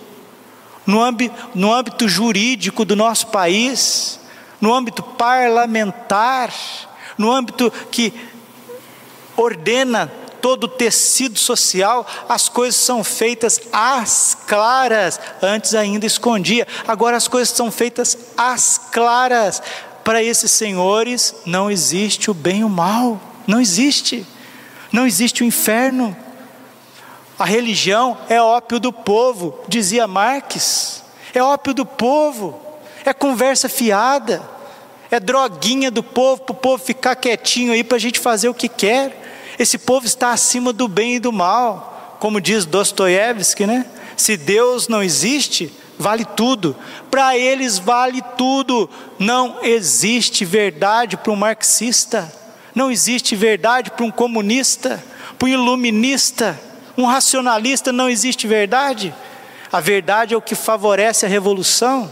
no 0.88 1.02
âmbito, 1.02 1.36
no 1.54 1.70
âmbito 1.70 2.08
jurídico 2.08 2.82
do 2.82 2.96
nosso 2.96 3.26
país, 3.26 4.18
no 4.58 4.72
âmbito 4.72 5.02
parlamentar, 5.02 6.50
no 7.18 7.30
âmbito 7.30 7.70
que 7.90 8.10
ordena 9.36 10.10
todo 10.40 10.64
o 10.64 10.68
tecido 10.68 11.38
social, 11.38 12.06
as 12.26 12.48
coisas 12.48 12.80
são 12.80 13.04
feitas 13.04 13.60
às 13.70 14.34
claras, 14.46 15.20
antes 15.42 15.74
ainda 15.74 16.06
escondia, 16.06 16.66
agora 16.86 17.18
as 17.18 17.28
coisas 17.28 17.54
são 17.54 17.70
feitas 17.70 18.16
às 18.34 18.78
claras. 18.90 19.62
Para 20.02 20.22
esses 20.22 20.50
senhores 20.50 21.34
não 21.44 21.70
existe 21.70 22.30
o 22.30 22.34
bem 22.34 22.60
e 22.60 22.64
o 22.64 22.68
mal, 22.68 23.20
não 23.46 23.60
existe, 23.60 24.26
não 24.90 25.06
existe 25.06 25.42
o 25.42 25.46
inferno. 25.46 26.16
A 27.38 27.44
religião 27.44 28.18
é 28.28 28.42
ópio 28.42 28.80
do 28.80 28.92
povo, 28.92 29.60
dizia 29.68 30.08
Marx. 30.08 31.04
É 31.32 31.40
ópio 31.42 31.72
do 31.72 31.86
povo, 31.86 32.60
é 33.04 33.12
conversa 33.12 33.68
fiada, 33.68 34.42
é 35.10 35.20
droguinha 35.20 35.90
do 35.90 36.02
povo 36.02 36.42
para 36.42 36.52
o 36.52 36.56
povo 36.56 36.82
ficar 36.82 37.14
quietinho 37.14 37.72
aí 37.72 37.84
para 37.84 37.96
a 37.96 38.00
gente 38.00 38.18
fazer 38.18 38.48
o 38.48 38.54
que 38.54 38.68
quer. 38.68 39.54
Esse 39.56 39.78
povo 39.78 40.04
está 40.04 40.32
acima 40.32 40.72
do 40.72 40.88
bem 40.88 41.16
e 41.16 41.20
do 41.20 41.32
mal, 41.32 42.16
como 42.18 42.40
diz 42.40 42.64
Dostoiévski, 42.64 43.66
né? 43.66 43.86
Se 44.16 44.36
Deus 44.36 44.88
não 44.88 45.00
existe, 45.00 45.72
vale 45.96 46.24
tudo. 46.24 46.74
Para 47.08 47.36
eles 47.36 47.78
vale 47.78 48.20
tudo. 48.36 48.90
Não 49.16 49.58
existe 49.62 50.44
verdade 50.44 51.16
para 51.16 51.32
um 51.32 51.36
marxista, 51.36 52.32
não 52.74 52.90
existe 52.90 53.36
verdade 53.36 53.92
para 53.92 54.04
um 54.04 54.10
comunista, 54.10 55.04
para 55.38 55.46
um 55.46 55.52
iluminista 55.52 56.67
um 56.98 57.04
racionalista 57.04 57.92
não 57.92 58.10
existe 58.10 58.48
verdade. 58.48 59.14
A 59.70 59.78
verdade 59.78 60.34
é 60.34 60.36
o 60.36 60.42
que 60.42 60.56
favorece 60.56 61.24
a 61.24 61.28
revolução. 61.28 62.10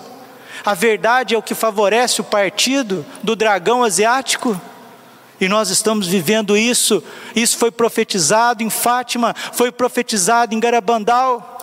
A 0.64 0.74
verdade 0.74 1.34
é 1.34 1.38
o 1.38 1.42
que 1.42 1.56
favorece 1.56 2.20
o 2.20 2.24
partido 2.24 3.04
do 3.20 3.34
dragão 3.34 3.82
asiático. 3.82 4.58
E 5.40 5.48
nós 5.48 5.70
estamos 5.70 6.06
vivendo 6.06 6.56
isso. 6.56 7.02
Isso 7.34 7.58
foi 7.58 7.72
profetizado 7.72 8.62
em 8.62 8.70
Fátima, 8.70 9.34
foi 9.52 9.72
profetizado 9.72 10.54
em 10.54 10.60
Garabandal. 10.60 11.58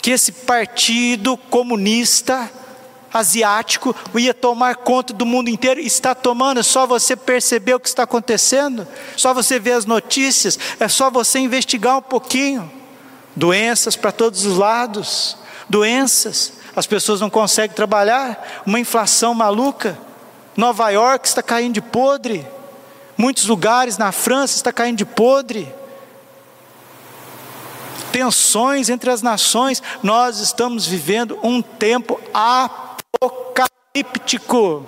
Que 0.00 0.12
esse 0.12 0.30
partido 0.30 1.36
comunista 1.36 2.48
asiático 3.12 3.94
ia 4.14 4.34
tomar 4.34 4.76
conta 4.76 5.12
do 5.12 5.24
mundo 5.24 5.48
inteiro, 5.48 5.80
está 5.80 6.14
tomando, 6.14 6.62
só 6.62 6.86
você 6.86 7.16
perceber 7.16 7.74
o 7.74 7.80
que 7.80 7.88
está 7.88 8.02
acontecendo, 8.02 8.86
só 9.16 9.32
você 9.32 9.58
ver 9.58 9.72
as 9.72 9.84
notícias, 9.84 10.58
é 10.78 10.88
só 10.88 11.10
você 11.10 11.38
investigar 11.38 11.98
um 11.98 12.02
pouquinho. 12.02 12.70
Doenças 13.34 13.96
para 13.96 14.12
todos 14.12 14.44
os 14.44 14.56
lados, 14.56 15.36
doenças, 15.68 16.54
as 16.74 16.86
pessoas 16.86 17.20
não 17.20 17.30
conseguem 17.30 17.74
trabalhar, 17.74 18.62
uma 18.66 18.80
inflação 18.80 19.32
maluca. 19.34 19.98
Nova 20.56 20.90
York 20.90 21.26
está 21.26 21.42
caindo 21.42 21.74
de 21.74 21.82
podre, 21.82 22.46
muitos 23.16 23.46
lugares 23.46 23.96
na 23.96 24.12
França 24.12 24.56
está 24.56 24.72
caindo 24.72 24.98
de 24.98 25.04
podre. 25.04 25.72
Tensões 28.10 28.88
entre 28.88 29.10
as 29.10 29.22
nações, 29.22 29.82
nós 30.02 30.40
estamos 30.40 30.84
vivendo 30.86 31.38
um 31.42 31.62
tempo 31.62 32.20
apocalíptico 32.34 32.87
apocalíptico. 33.14 34.86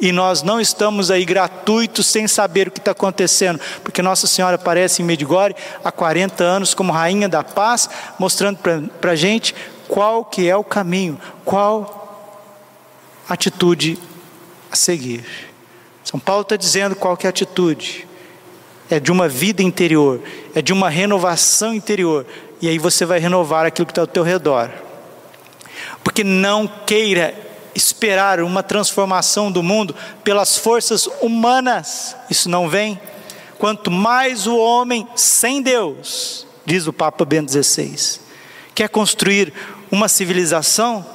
E 0.00 0.12
nós 0.12 0.42
não 0.42 0.60
estamos 0.60 1.10
aí 1.10 1.24
gratuitos 1.24 2.06
sem 2.06 2.28
saber 2.28 2.68
o 2.68 2.70
que 2.70 2.78
está 2.78 2.92
acontecendo, 2.92 3.60
porque 3.82 4.00
Nossa 4.00 4.28
Senhora 4.28 4.54
aparece 4.54 5.02
em 5.02 5.04
Medigore 5.04 5.56
há 5.84 5.90
40 5.90 6.44
anos 6.44 6.72
como 6.72 6.92
Rainha 6.92 7.28
da 7.28 7.42
Paz, 7.42 7.90
mostrando 8.16 8.58
para 9.00 9.10
a 9.10 9.16
gente 9.16 9.56
qual 9.88 10.24
que 10.24 10.48
é 10.48 10.56
o 10.56 10.62
caminho, 10.62 11.20
qual 11.44 11.98
atitude 13.28 13.98
a 14.70 14.76
seguir. 14.76 15.24
São 16.04 16.20
Paulo 16.20 16.42
está 16.42 16.54
dizendo 16.54 16.94
qual 16.94 17.16
que 17.16 17.26
é 17.26 17.28
a 17.28 17.30
atitude. 17.30 18.06
É 18.88 19.00
de 19.00 19.10
uma 19.10 19.28
vida 19.28 19.62
interior, 19.62 20.22
é 20.54 20.62
de 20.62 20.72
uma 20.72 20.88
renovação 20.88 21.74
interior. 21.74 22.24
E 22.62 22.68
aí 22.68 22.78
você 22.78 23.04
vai 23.04 23.18
renovar 23.18 23.66
aquilo 23.66 23.84
que 23.84 23.92
está 23.92 24.00
ao 24.00 24.06
teu 24.06 24.22
redor. 24.22 24.70
Porque 26.02 26.22
não 26.24 26.66
queira 26.66 27.47
esperar 27.78 28.40
uma 28.40 28.62
transformação 28.62 29.52
do 29.52 29.62
mundo 29.62 29.94
pelas 30.24 30.58
forças 30.58 31.08
humanas, 31.22 32.16
isso 32.28 32.48
não 32.48 32.68
vem. 32.68 33.00
Quanto 33.56 33.90
mais 33.90 34.46
o 34.46 34.56
homem 34.56 35.06
sem 35.14 35.62
Deus, 35.62 36.46
diz 36.66 36.86
o 36.86 36.92
Papa 36.92 37.24
Bento 37.24 37.50
XVI, 37.50 38.20
quer 38.74 38.88
construir 38.88 39.52
uma 39.90 40.08
civilização 40.08 41.06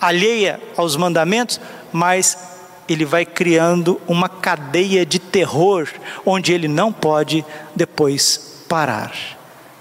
alheia 0.00 0.60
aos 0.76 0.94
mandamentos, 0.94 1.58
mas 1.90 2.38
ele 2.86 3.04
vai 3.04 3.24
criando 3.24 4.00
uma 4.06 4.28
cadeia 4.28 5.04
de 5.04 5.18
terror, 5.18 5.88
onde 6.24 6.52
ele 6.52 6.68
não 6.68 6.92
pode 6.92 7.44
depois 7.74 8.62
parar. 8.68 9.37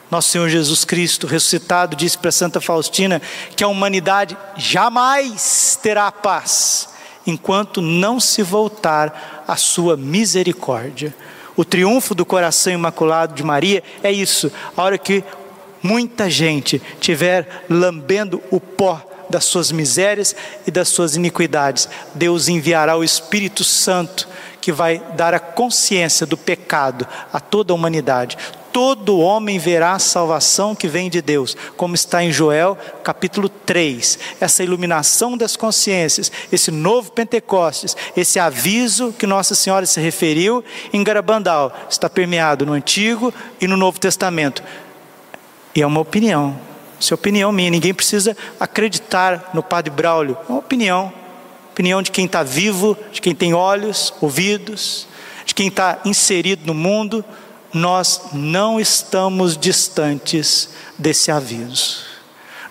Nosso 0.10 0.30
Senhor 0.30 0.48
Jesus 0.48 0.86
Cristo, 0.86 1.28
ressuscitado, 1.28 1.96
disse 1.96 2.18
para 2.18 2.32
Santa 2.32 2.62
Faustina 2.62 3.22
que 3.56 3.64
a 3.64 3.68
humanidade 3.68 4.38
jamais 4.56 5.78
terá 5.82 6.12
paz 6.12 6.90
enquanto 7.26 7.82
não 7.82 8.20
se 8.20 8.42
voltar 8.42 9.44
à 9.46 9.58
sua 9.58 9.98
misericórdia. 9.98 11.14
O 11.58 11.66
triunfo 11.66 12.16
do 12.16 12.26
coração 12.26 12.72
imaculado 12.72 13.34
de 13.34 13.44
Maria 13.44 13.84
é 14.02 14.10
isso, 14.10 14.50
a 14.78 14.82
hora 14.82 14.98
que 14.98 15.24
muita 15.84 16.30
gente 16.30 16.82
tiver 17.02 17.66
lambendo 17.70 18.42
o 18.50 18.62
pó 18.62 19.04
das 19.30 19.44
suas 19.44 19.74
misérias 19.74 20.34
e 20.66 20.72
das 20.72 20.88
suas 20.88 21.18
iniquidades, 21.18 21.90
Deus 22.16 22.48
enviará 22.48 22.96
o 22.96 23.04
Espírito 23.04 23.62
Santo 23.64 24.26
que 24.62 24.72
vai 24.72 25.02
dar 25.16 25.34
a 25.34 25.40
consciência 25.40 26.26
do 26.26 26.38
pecado 26.38 27.06
a 27.32 27.40
toda 27.40 27.74
a 27.74 27.76
humanidade 27.76 28.38
todo 28.78 29.18
homem 29.18 29.58
verá 29.58 29.94
a 29.94 30.00
salvação 30.00 30.76
que 30.76 30.88
vem 30.88 31.10
de 31.10 31.20
Deus, 31.20 31.58
como 31.76 31.96
está 31.96 32.24
em 32.24 32.32
Joel 32.32 32.78
capítulo 33.04 33.50
3. 33.50 34.20
Essa 34.40 34.64
iluminação 34.64 35.36
das 35.36 35.56
consciências, 35.56 36.32
esse 36.52 36.70
novo 36.70 37.12
Pentecostes, 37.12 37.98
esse 38.16 38.38
aviso 38.38 39.12
que 39.18 39.26
Nossa 39.26 39.56
Senhora 39.56 39.88
se 39.88 40.00
referiu 40.00 40.64
em 40.94 41.04
Garabandal, 41.04 41.76
está 41.90 42.08
permeado 42.08 42.68
no 42.68 42.74
Antigo 42.74 43.34
e 43.60 43.66
no 43.66 43.76
Novo 43.76 44.00
Testamento. 44.00 44.64
E 45.74 45.82
é 45.82 45.88
uma 45.88 46.02
opinião, 46.02 46.56
isso 47.00 47.12
é 47.12 47.16
opinião 47.16 47.52
minha, 47.52 47.72
ninguém 47.72 47.96
precisa 47.96 48.38
acreditar 48.60 49.50
no 49.56 49.64
Padre 49.64 49.90
Braulio, 49.90 50.38
é 50.48 50.52
uma 50.52 50.60
opinião, 50.60 51.12
opinião 51.72 52.00
de 52.04 52.12
quem 52.12 52.26
está 52.26 52.44
vivo, 52.44 52.96
de 53.12 53.22
quem 53.22 53.34
tem 53.34 53.56
olhos, 53.56 54.14
ouvidos, 54.22 55.08
de 55.48 55.56
quem 55.56 55.68
está 55.68 55.98
inserido 56.06 56.68
no 56.68 56.76
mundo 56.76 57.26
nós 57.74 58.22
não 58.34 58.80
estamos 58.80 59.58
distantes 59.58 60.70
desse 60.98 61.32
aviso. 61.32 62.06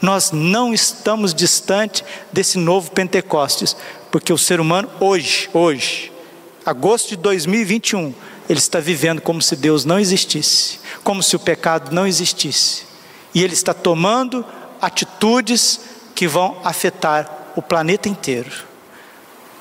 Nós 0.01 0.31
não 0.31 0.75
estamos 0.75 1.35
distantes 1.35 2.05
desse 2.33 2.59
novo 2.59 2.91
Pentecostes, 2.91 3.77
porque 4.11 4.33
o 4.33 4.39
ser 4.39 4.61
humano 4.61 4.91
hoje, 5.01 5.49
hoje, 5.53 6.13
agosto 6.65 7.11
de 7.11 7.17
2021, 7.17 8.15
ele 8.49 8.59
está 8.59 8.79
vivendo 8.79 9.21
como 9.21 9.43
se 9.43 9.57
Deus 9.57 9.85
não 9.85 9.99
existisse, 9.99 10.81
como 11.03 11.23
se 11.23 11.35
o 11.35 11.41
pecado 11.41 11.93
não 11.93 12.07
existisse. 12.07 12.85
E 13.35 13.43
ele 13.43 13.55
está 13.55 13.75
tomando 13.75 14.45
atitudes 14.81 15.81
que 16.15 16.29
vão 16.29 16.59
afetar 16.65 17.53
o 17.57 17.63
planeta 17.63 18.09
inteiro, 18.09 18.51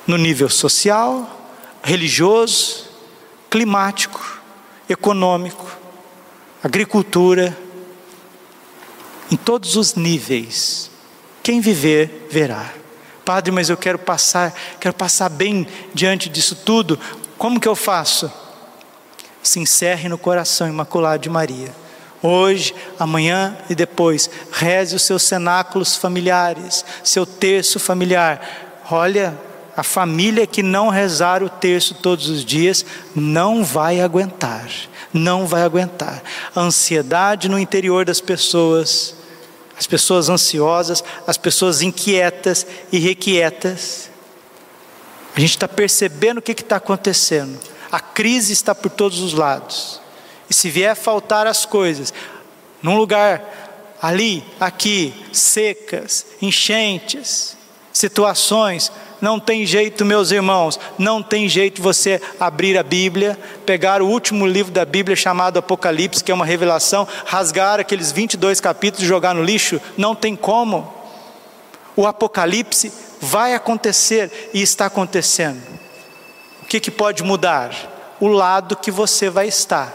no 0.06 0.16
nível 0.16 0.48
social, 0.48 1.48
religioso, 1.82 2.86
climático 3.50 4.35
econômico, 4.88 5.66
agricultura, 6.62 7.56
em 9.30 9.36
todos 9.36 9.76
os 9.76 9.94
níveis. 9.94 10.90
Quem 11.42 11.60
viver, 11.60 12.28
verá. 12.30 12.72
Padre, 13.24 13.50
mas 13.50 13.68
eu 13.68 13.76
quero 13.76 13.98
passar, 13.98 14.54
quero 14.80 14.94
passar 14.94 15.28
bem 15.28 15.66
diante 15.92 16.28
disso 16.28 16.54
tudo. 16.54 16.98
Como 17.36 17.60
que 17.60 17.68
eu 17.68 17.74
faço? 17.74 18.30
Se 19.42 19.58
encerre 19.58 20.08
no 20.08 20.18
coração 20.18 20.68
imaculado 20.68 21.22
de 21.22 21.28
Maria. 21.28 21.74
Hoje, 22.22 22.74
amanhã 22.98 23.56
e 23.68 23.74
depois, 23.74 24.30
reze 24.50 24.96
os 24.96 25.02
seus 25.02 25.22
cenáculos 25.22 25.96
familiares, 25.96 26.84
seu 27.04 27.26
terço 27.26 27.78
familiar. 27.78 28.80
Olha, 28.90 29.38
a 29.76 29.82
família 29.82 30.46
que 30.46 30.62
não 30.62 30.88
rezar 30.88 31.42
o 31.42 31.50
terço 31.50 31.96
todos 31.96 32.28
os 32.28 32.44
dias 32.44 32.84
não 33.14 33.62
vai 33.62 34.00
aguentar, 34.00 34.70
não 35.12 35.46
vai 35.46 35.62
aguentar. 35.62 36.22
Ansiedade 36.56 37.48
no 37.48 37.58
interior 37.58 38.04
das 38.04 38.20
pessoas, 38.20 39.14
as 39.78 39.86
pessoas 39.86 40.30
ansiosas, 40.30 41.04
as 41.26 41.36
pessoas 41.36 41.82
inquietas 41.82 42.66
e 42.90 42.98
requietas. 42.98 44.10
A 45.36 45.40
gente 45.40 45.50
está 45.50 45.68
percebendo 45.68 46.38
o 46.38 46.42
que 46.42 46.52
está 46.52 46.76
acontecendo. 46.76 47.58
A 47.92 48.00
crise 48.00 48.54
está 48.54 48.74
por 48.74 48.90
todos 48.90 49.20
os 49.20 49.34
lados. 49.34 50.00
E 50.48 50.54
se 50.54 50.70
vier 50.70 50.96
faltar 50.96 51.46
as 51.46 51.66
coisas, 51.66 52.14
num 52.82 52.96
lugar 52.96 53.96
ali, 54.00 54.42
aqui, 54.58 55.12
secas, 55.32 56.24
enchentes, 56.40 57.56
situações, 57.92 58.90
não 59.20 59.40
tem 59.40 59.64
jeito, 59.64 60.04
meus 60.04 60.30
irmãos, 60.30 60.78
não 60.98 61.22
tem 61.22 61.48
jeito 61.48 61.82
você 61.82 62.20
abrir 62.38 62.76
a 62.76 62.82
Bíblia, 62.82 63.38
pegar 63.64 64.02
o 64.02 64.06
último 64.06 64.46
livro 64.46 64.72
da 64.72 64.84
Bíblia 64.84 65.16
chamado 65.16 65.58
Apocalipse, 65.58 66.22
que 66.22 66.30
é 66.30 66.34
uma 66.34 66.44
revelação, 66.44 67.06
rasgar 67.24 67.80
aqueles 67.80 68.12
22 68.12 68.60
capítulos 68.60 69.04
e 69.04 69.08
jogar 69.08 69.34
no 69.34 69.42
lixo, 69.42 69.80
não 69.96 70.14
tem 70.14 70.36
como. 70.36 70.92
O 71.94 72.06
Apocalipse 72.06 72.92
vai 73.20 73.54
acontecer 73.54 74.50
e 74.52 74.60
está 74.60 74.86
acontecendo. 74.86 75.62
O 76.62 76.66
que, 76.66 76.80
que 76.80 76.90
pode 76.90 77.22
mudar? 77.22 77.70
O 78.20 78.28
lado 78.28 78.76
que 78.76 78.90
você 78.90 79.30
vai 79.30 79.48
estar. 79.48 79.92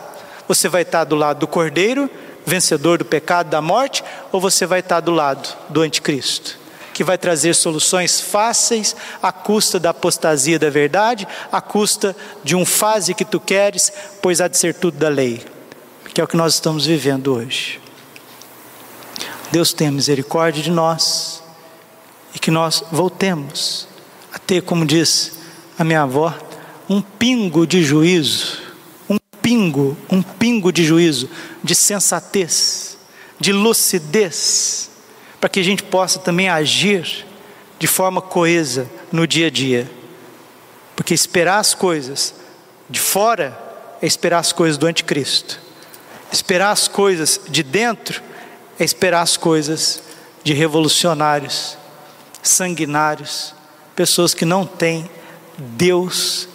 Você 0.47 0.67
vai 0.67 0.81
estar 0.81 1.03
do 1.03 1.15
lado 1.15 1.39
do 1.39 1.47
Cordeiro, 1.47 2.09
vencedor 2.45 2.97
do 2.97 3.05
pecado, 3.05 3.49
da 3.49 3.61
morte, 3.61 4.03
ou 4.31 4.41
você 4.41 4.65
vai 4.65 4.79
estar 4.79 4.99
do 4.99 5.11
lado 5.11 5.47
do 5.69 5.81
Anticristo? 5.81 6.60
Que 6.93 7.03
vai 7.03 7.17
trazer 7.17 7.55
soluções 7.55 8.19
fáceis 8.19 8.95
à 9.21 9.31
custa 9.31 9.79
da 9.79 9.91
apostasia 9.91 10.59
da 10.59 10.69
verdade, 10.69 11.27
à 11.51 11.61
custa 11.61 12.15
de 12.43 12.55
um 12.55 12.65
fase 12.65 13.13
que 13.13 13.25
tu 13.25 13.39
queres, 13.39 13.91
pois 14.21 14.41
há 14.41 14.47
de 14.47 14.57
ser 14.57 14.73
tudo 14.73 14.97
da 14.97 15.09
lei, 15.09 15.43
que 16.13 16.19
é 16.19 16.23
o 16.23 16.27
que 16.27 16.37
nós 16.37 16.55
estamos 16.55 16.85
vivendo 16.85 17.33
hoje. 17.33 17.79
Deus 19.51 19.73
tenha 19.73 19.91
misericórdia 19.91 20.63
de 20.63 20.71
nós 20.71 21.43
e 22.33 22.39
que 22.39 22.51
nós 22.51 22.83
voltemos 22.91 23.87
a 24.33 24.39
ter, 24.39 24.61
como 24.61 24.85
diz 24.85 25.39
a 25.77 25.83
minha 25.83 26.03
avó, 26.03 26.33
um 26.89 27.01
pingo 27.01 27.65
de 27.65 27.83
juízo, 27.83 28.61
um 29.09 29.17
pingo, 29.41 29.97
um 30.09 30.21
pingo 30.21 30.71
de 30.71 30.83
juízo, 30.83 31.29
de 31.63 31.75
sensatez, 31.75 32.97
de 33.39 33.51
lucidez 33.51 34.90
para 35.41 35.49
que 35.49 35.59
a 35.59 35.63
gente 35.63 35.81
possa 35.81 36.19
também 36.19 36.47
agir 36.47 37.25
de 37.79 37.87
forma 37.87 38.21
coesa 38.21 38.87
no 39.11 39.25
dia 39.25 39.47
a 39.47 39.49
dia. 39.49 39.89
Porque 40.95 41.15
esperar 41.15 41.57
as 41.57 41.73
coisas 41.73 42.35
de 42.87 42.99
fora 42.99 43.57
é 43.99 44.05
esperar 44.05 44.37
as 44.37 44.51
coisas 44.51 44.77
do 44.77 44.85
anticristo. 44.85 45.59
Esperar 46.31 46.69
as 46.69 46.87
coisas 46.87 47.41
de 47.49 47.63
dentro 47.63 48.21
é 48.79 48.83
esperar 48.83 49.21
as 49.21 49.35
coisas 49.35 50.03
de 50.43 50.53
revolucionários, 50.53 51.75
sanguinários, 52.43 53.55
pessoas 53.95 54.35
que 54.35 54.45
não 54.45 54.63
têm 54.63 55.09
Deus, 55.57 56.47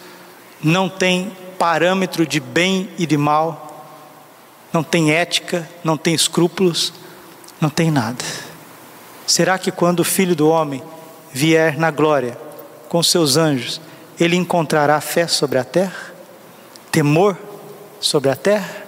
não 0.63 0.87
têm 0.87 1.35
parâmetro 1.59 2.25
de 2.25 2.39
bem 2.39 2.89
e 2.97 3.05
de 3.05 3.17
mal, 3.17 3.85
não 4.71 4.81
tem 4.81 5.11
ética, 5.11 5.69
não 5.83 5.97
tem 5.97 6.13
escrúpulos, 6.13 6.93
não 7.59 7.69
tem 7.69 7.91
nada. 7.91 8.23
Será 9.27 9.59
que 9.59 9.71
quando 9.71 9.99
o 9.99 10.05
Filho 10.05 10.33
do 10.33 10.47
Homem 10.47 10.81
vier 11.33 11.77
na 11.77 11.91
glória 11.91 12.37
com 12.87 13.03
seus 13.03 13.35
anjos, 13.35 13.81
ele 14.17 14.37
encontrará 14.37 15.01
fé 15.01 15.27
sobre 15.27 15.59
a 15.59 15.65
terra? 15.65 16.13
Temor 16.89 17.37
sobre 17.99 18.31
a 18.31 18.35
terra? 18.37 18.87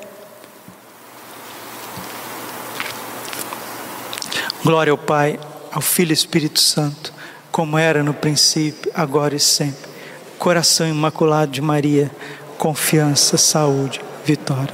Glória 4.64 4.92
ao 4.92 4.98
Pai, 4.98 5.38
ao 5.72 5.82
Filho 5.82 6.12
e 6.12 6.14
Espírito 6.14 6.62
Santo, 6.62 7.14
como 7.52 7.78
era 7.78 8.02
no 8.02 8.14
princípio, 8.14 8.90
agora 8.96 9.36
e 9.36 9.40
sempre. 9.40 9.90
Coração 10.38 10.88
imaculado 10.88 11.52
de 11.52 11.62
Maria, 11.62 12.10
confiança, 12.58 13.38
saúde, 13.38 14.00
vitória. 14.24 14.74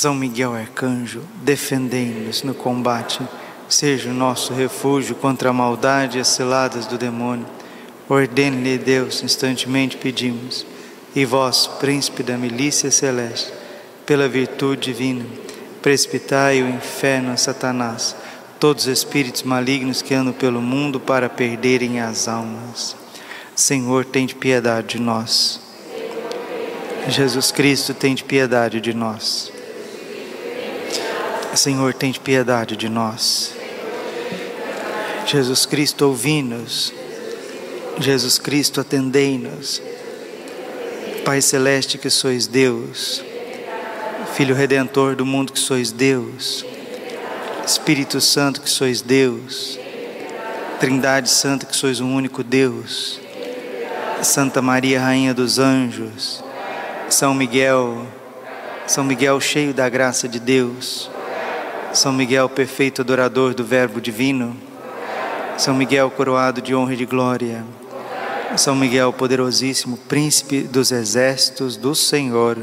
São 0.00 0.14
Miguel 0.14 0.54
Arcanjo, 0.54 1.22
defendei-nos 1.42 2.42
no 2.44 2.54
combate, 2.54 3.20
seja 3.70 4.10
o 4.10 4.14
nosso 4.14 4.52
refúgio 4.52 5.14
contra 5.14 5.50
a 5.50 5.52
maldade 5.52 6.18
e 6.18 6.20
as 6.20 6.28
ciladas 6.28 6.86
do 6.86 6.98
demônio. 6.98 7.46
Ordene-lhe 8.08 8.76
Deus, 8.76 9.22
instantemente 9.22 9.96
pedimos. 9.96 10.66
E 11.14 11.24
vós, 11.24 11.66
príncipe 11.66 12.22
da 12.22 12.36
milícia 12.36 12.90
celeste, 12.90 13.52
pela 14.04 14.28
virtude 14.28 14.92
divina, 14.92 15.24
precipitai 15.80 16.62
o 16.62 16.68
inferno 16.68 17.32
a 17.32 17.36
Satanás, 17.36 18.16
todos 18.58 18.86
os 18.86 18.92
espíritos 18.92 19.44
malignos 19.44 20.02
que 20.02 20.14
andam 20.14 20.32
pelo 20.32 20.60
mundo 20.60 20.98
para 20.98 21.28
perderem 21.28 22.00
as 22.00 22.26
almas. 22.28 22.96
Senhor, 23.54 24.04
tem 24.04 24.26
de 24.26 24.34
piedade 24.34 24.88
de 24.88 25.00
nós. 25.00 25.60
Jesus 27.08 27.50
Cristo, 27.50 27.94
tem 27.94 28.14
de 28.14 28.24
piedade 28.24 28.80
de 28.80 28.92
nós. 28.92 29.52
Senhor, 31.54 31.94
tem 31.94 32.12
piedade 32.12 32.76
de 32.76 32.88
nós. 32.88 33.59
Jesus 35.26 35.66
Cristo, 35.66 36.06
ouvi-nos. 36.06 36.92
Jesus 37.98 38.38
Cristo, 38.38 38.80
atendei-nos. 38.80 39.82
Pai 41.24 41.40
Celeste, 41.40 41.98
que 41.98 42.10
sois 42.10 42.46
Deus. 42.46 43.22
Filho 44.34 44.54
Redentor 44.54 45.14
do 45.14 45.26
mundo, 45.26 45.52
que 45.52 45.58
sois 45.58 45.92
Deus. 45.92 46.64
Espírito 47.66 48.20
Santo, 48.20 48.60
que 48.60 48.70
sois 48.70 49.00
Deus. 49.00 49.78
Trindade 50.80 51.28
Santa, 51.28 51.66
que 51.66 51.76
sois 51.76 52.00
um 52.00 52.14
único 52.14 52.42
Deus. 52.42 53.20
Santa 54.22 54.62
Maria, 54.62 55.00
Rainha 55.00 55.34
dos 55.34 55.58
Anjos. 55.58 56.42
São 57.08 57.34
Miguel, 57.34 58.06
São 58.86 59.04
Miguel 59.04 59.40
cheio 59.40 59.74
da 59.74 59.88
graça 59.88 60.28
de 60.28 60.40
Deus. 60.40 61.10
São 61.92 62.12
Miguel, 62.12 62.48
perfeito 62.48 63.02
adorador 63.02 63.52
do 63.54 63.64
Verbo 63.64 64.00
divino. 64.00 64.69
São 65.56 65.74
Miguel, 65.74 66.10
coroado 66.10 66.62
de 66.62 66.74
honra 66.74 66.94
e 66.94 66.96
de 66.96 67.06
glória. 67.06 67.64
São 68.56 68.74
Miguel, 68.74 69.12
poderosíssimo, 69.12 69.96
príncipe 69.96 70.62
dos 70.62 70.90
exércitos 70.90 71.76
do 71.76 71.94
Senhor. 71.94 72.58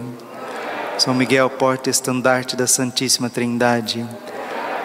São 0.97 1.13
Miguel, 1.13 1.49
porta-estandarte 1.49 2.55
da 2.55 2.67
Santíssima 2.67 3.29
Trindade. 3.29 4.05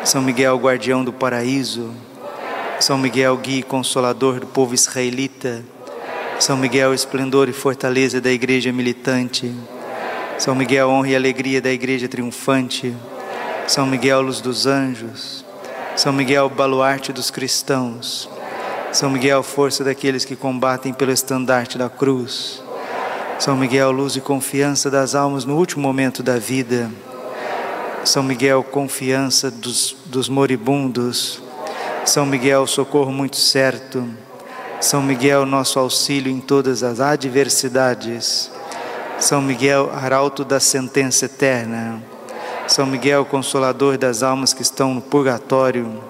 São 0.05 0.21
Miguel, 0.23 0.57
guardião 0.59 1.03
do 1.03 1.13
paraíso. 1.13 1.91
São 2.79 2.99
Miguel, 2.99 3.37
guia 3.37 3.61
e 3.61 3.63
consolador 3.63 4.41
do 4.41 4.47
povo 4.47 4.75
israelita. 4.75 5.65
São 6.39 6.57
Miguel, 6.57 6.93
esplendor 6.93 7.49
e 7.49 7.53
fortaleza 7.53 8.21
da 8.21 8.31
igreja 8.31 8.73
militante. 8.73 9.53
São 10.39 10.55
Miguel, 10.55 10.89
honra 10.89 11.09
e 11.11 11.17
alegria 11.17 11.61
da 11.61 11.71
igreja 11.71 12.09
triunfante. 12.09 12.95
São 13.67 13.87
Miguel, 13.87 14.21
luz 14.23 14.41
dos 14.41 14.67
anjos. 14.67 15.45
São 15.95 16.13
Miguel, 16.13 16.49
baluarte 16.49 17.13
dos 17.13 17.31
cristãos. 17.31 18.29
São 18.93 19.11
Miguel, 19.11 19.43
força 19.43 19.85
daqueles 19.85 20.25
que 20.25 20.35
combatem 20.35 20.93
pelo 20.93 21.13
estandarte 21.13 21.77
da 21.77 21.89
cruz. 21.89 22.63
São 23.39 23.57
Miguel, 23.57 23.91
luz 23.91 24.17
e 24.17 24.21
confiança 24.21 24.91
das 24.91 25.15
almas 25.15 25.45
no 25.45 25.57
último 25.57 25.83
momento 25.83 26.23
da 26.23 26.39
vida. 26.39 26.91
São 28.05 28.23
Miguel, 28.23 28.65
confiança 28.65 29.51
dos, 29.51 29.95
dos 30.07 30.29
moribundos. 30.29 31.43
São 32.07 32.25
Miguel, 32.25 32.67
socorro 32.67 33.13
muito 33.13 33.37
certo. 33.37 34.09
São 34.81 35.03
Miguel, 35.03 35.45
nosso 35.45 35.79
auxílio 35.79 36.33
em 36.33 36.41
todas 36.41 36.83
as 36.83 37.01
adversidades. 37.01 38.51
São 39.19 39.43
Miguel, 39.43 39.91
arauto 39.95 40.43
da 40.45 40.59
sentença 40.59 41.27
eterna. 41.27 42.12
São 42.67 42.87
Miguel, 42.87 43.25
consolador 43.25 43.99
das 43.99 44.23
almas 44.23 44.53
que 44.53 44.63
estão 44.63 44.95
no 44.95 45.01
purgatório. 45.01 46.03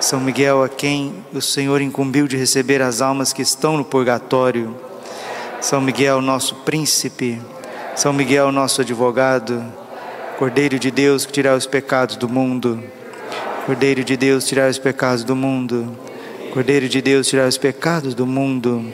São 0.00 0.20
Miguel, 0.20 0.62
a 0.62 0.68
quem 0.68 1.24
o 1.32 1.40
Senhor 1.40 1.80
incumbiu 1.80 2.28
de 2.28 2.36
receber 2.36 2.82
as 2.82 3.00
almas 3.00 3.32
que 3.32 3.40
estão 3.40 3.76
no 3.76 3.84
purgatório. 3.84 4.76
São 5.60 5.80
Miguel, 5.80 6.20
nosso 6.20 6.54
príncipe. 6.56 7.40
São 7.94 8.12
Miguel, 8.12 8.52
nosso 8.52 8.82
advogado. 8.82 9.64
Cordeiro 10.38 10.78
de 10.78 10.90
Deus 10.90 11.24
que 11.24 11.32
tirar 11.32 11.56
os 11.56 11.66
pecados 11.66 12.16
do 12.16 12.28
mundo. 12.28 12.82
Cordeiro 13.64 14.04
de 14.04 14.16
Deus, 14.16 14.44
tirar 14.44 14.68
os 14.68 14.78
pecados 14.78 15.24
do 15.24 15.34
mundo. 15.34 15.96
Cordeiro 16.52 16.88
de 16.88 17.00
Deus, 17.00 17.26
tirar 17.26 17.48
os 17.48 17.56
pecados 17.56 18.14
do 18.14 18.26
mundo. 18.26 18.84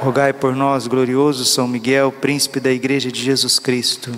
Rogai 0.00 0.32
por 0.32 0.56
nós, 0.56 0.86
glorioso 0.86 1.44
São 1.44 1.68
Miguel, 1.68 2.10
príncipe 2.10 2.58
da 2.58 2.72
Igreja 2.72 3.12
de 3.12 3.22
Jesus 3.22 3.58
Cristo. 3.58 4.10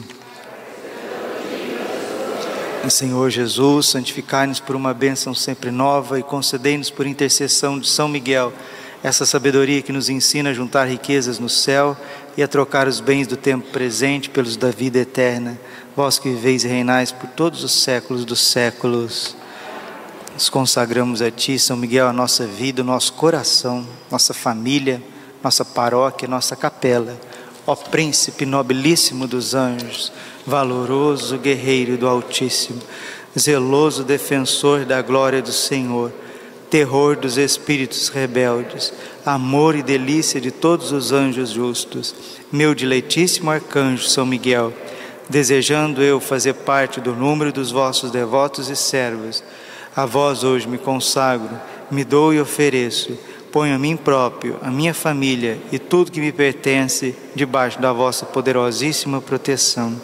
Senhor 2.90 3.31
Jesus, 3.31 3.87
santificai-nos 3.87 4.61
por 4.61 4.77
uma 4.77 4.92
bênção 4.92 5.35
sempre 5.35 5.70
nova 5.70 6.18
e 6.18 6.23
concedei-nos 6.23 6.90
por 6.90 7.07
intercessão 7.07 7.79
de 7.79 7.88
São 7.88 8.09
Miguel 8.09 8.53
essa 9.05 9.27
sabedoria 9.27 9.83
que 9.83 9.92
nos 9.92 10.09
ensina 10.09 10.49
a 10.49 10.55
juntar 10.55 10.85
riquezas 10.85 11.38
no 11.38 11.49
céu 11.49 11.94
e 12.38 12.42
a 12.42 12.49
trocar 12.49 12.88
os 12.88 13.01
bens 13.01 13.27
do 13.27 13.37
tempo 13.37 13.70
presente 13.70 14.31
pelos 14.31 14.57
da 14.57 14.70
vida 14.70 14.99
eterna. 14.99 15.59
Vós 15.94 16.18
que 16.18 16.31
viveis 16.31 16.64
e 16.64 16.68
reinais 16.68 17.12
por 17.12 17.29
todos 17.29 17.62
os 17.62 17.73
séculos 17.73 18.25
dos 18.25 18.40
séculos. 18.40 19.37
Nos 20.33 20.49
consagramos 20.49 21.20
a 21.20 21.31
Ti, 21.31 21.59
São 21.59 21.77
Miguel, 21.77 22.09
a 22.09 22.14
nossa 22.14 22.47
vida, 22.47 22.81
o 22.81 22.85
nosso 22.85 23.12
coração, 23.12 23.87
nossa 24.11 24.33
família, 24.33 25.03
nossa 25.42 25.66
paróquia, 25.66 26.27
nossa 26.27 26.57
capela. 26.57 27.14
Ó 27.66 27.74
Príncipe 27.74 28.44
nobilíssimo 28.44 29.27
dos 29.27 29.55
anjos, 29.55 30.12
valoroso 30.46 31.38
guerreiro 31.38 31.96
do 31.96 32.07
Altíssimo, 32.07 32.79
zeloso 33.38 34.05
defensor 34.05 34.85
da 34.85 35.00
glória 35.00 35.40
do 35.40 35.50
Senhor, 35.53 36.12
terror 36.68 37.16
dos 37.16 37.38
espíritos 37.38 38.11
rebeldes, 38.11 38.92
amor 39.24 39.74
e 39.77 39.83
delícia 39.83 40.40
de 40.40 40.50
todos 40.50 40.92
os 40.92 41.11
anjos 41.11 41.50
justos, 41.50 42.14
meu 42.53 42.74
diletíssimo 42.74 43.50
arcanjo 43.50 44.11
São 44.11 44.27
Miguel, 44.27 44.70
desejando 45.31 46.03
eu 46.03 46.20
fazer 46.20 46.53
parte 46.53 47.00
do 47.00 47.14
número 47.14 47.50
dos 47.50 47.70
vossos 47.70 48.11
devotos 48.11 48.68
e 48.68 48.77
servos, 48.77 49.42
a 49.96 50.05
vós 50.05 50.44
hoje 50.44 50.68
me 50.68 50.77
consagro, 50.77 51.59
me 51.90 52.05
dou 52.05 52.35
e 52.35 52.40
ofereço, 52.40 53.16
ponho 53.55 53.73
a 53.73 53.79
mim 53.79 53.97
próprio, 53.97 54.57
a 54.61 54.69
minha 54.69 54.93
família 54.93 55.57
e 55.71 55.79
tudo 55.79 56.11
que 56.11 56.19
me 56.19 56.33
pertence 56.33 57.14
debaixo 57.37 57.81
da 57.81 57.93
vossa 57.93 58.27
poderosíssima 58.27 59.21
proteção 59.21 59.95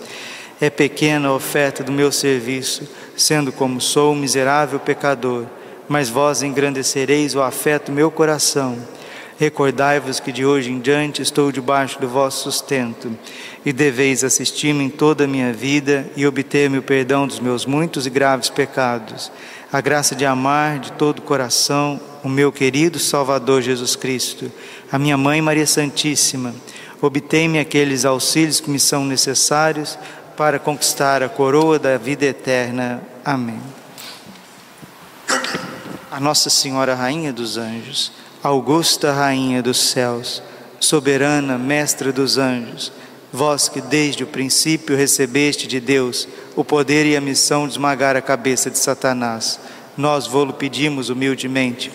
é 0.60 0.70
pequena 0.70 1.26
a 1.26 1.34
oferta 1.34 1.82
do 1.82 1.90
meu 1.90 2.12
serviço, 2.12 2.88
sendo 3.16 3.50
como 3.50 3.80
sou 3.80 4.12
um 4.12 4.16
miserável 4.16 4.78
pecador, 4.78 5.46
mas 5.88 6.08
vós 6.08 6.44
engrandecereis 6.44 7.34
o 7.34 7.42
afeto 7.42 7.86
do 7.86 7.92
meu 7.92 8.08
coração. 8.08 8.78
Recordai-vos 9.36 10.20
que 10.20 10.30
de 10.30 10.46
hoje 10.46 10.70
em 10.70 10.78
diante 10.78 11.20
estou 11.20 11.50
debaixo 11.50 12.00
do 12.00 12.06
vosso 12.06 12.44
sustento, 12.44 13.10
e 13.66 13.72
deveis 13.72 14.22
assistir-me 14.22 14.84
em 14.84 14.90
toda 14.90 15.24
a 15.24 15.26
minha 15.26 15.52
vida 15.52 16.06
e 16.14 16.24
obter-me 16.24 16.78
o 16.78 16.82
perdão 16.82 17.26
dos 17.26 17.40
meus 17.40 17.66
muitos 17.66 18.06
e 18.06 18.10
graves 18.10 18.48
pecados, 18.48 19.32
a 19.72 19.80
graça 19.80 20.14
de 20.14 20.26
amar 20.26 20.78
de 20.78 20.92
todo 20.92 21.20
o 21.20 21.22
coração 21.22 22.00
o 22.22 22.28
meu 22.28 22.52
querido 22.52 22.98
Salvador 22.98 23.62
Jesus 23.62 23.96
Cristo, 23.96 24.50
a 24.90 24.98
minha 24.98 25.16
Mãe 25.16 25.40
Maria 25.40 25.66
Santíssima. 25.66 26.54
Obtei-me 27.00 27.58
aqueles 27.58 28.04
auxílios 28.04 28.60
que 28.60 28.70
me 28.70 28.78
são 28.78 29.04
necessários 29.04 29.98
para 30.36 30.58
conquistar 30.58 31.22
a 31.22 31.28
coroa 31.28 31.78
da 31.78 31.96
vida 31.96 32.26
eterna. 32.26 33.02
Amém. 33.24 33.60
a 36.10 36.20
Nossa 36.20 36.50
Senhora 36.50 36.94
Rainha 36.94 37.32
dos 37.32 37.56
Anjos, 37.56 38.12
Augusta 38.42 39.12
Rainha 39.12 39.62
dos 39.62 39.78
céus, 39.78 40.42
soberana 40.78 41.56
Mestra 41.56 42.12
dos 42.12 42.36
anjos, 42.36 42.92
vós 43.32 43.68
que 43.68 43.80
desde 43.80 44.24
o 44.24 44.26
princípio 44.26 44.96
recebeste 44.96 45.66
de 45.66 45.78
Deus 45.78 46.26
o 46.60 46.64
poder 46.64 47.06
e 47.06 47.16
a 47.16 47.22
missão 47.22 47.66
de 47.66 47.72
esmagar 47.72 48.16
a 48.16 48.20
cabeça 48.20 48.70
de 48.70 48.78
Satanás, 48.78 49.58
nós 49.96 50.26
vô-lo 50.26 50.52
pedimos 50.52 51.08
humildemente. 51.08 51.90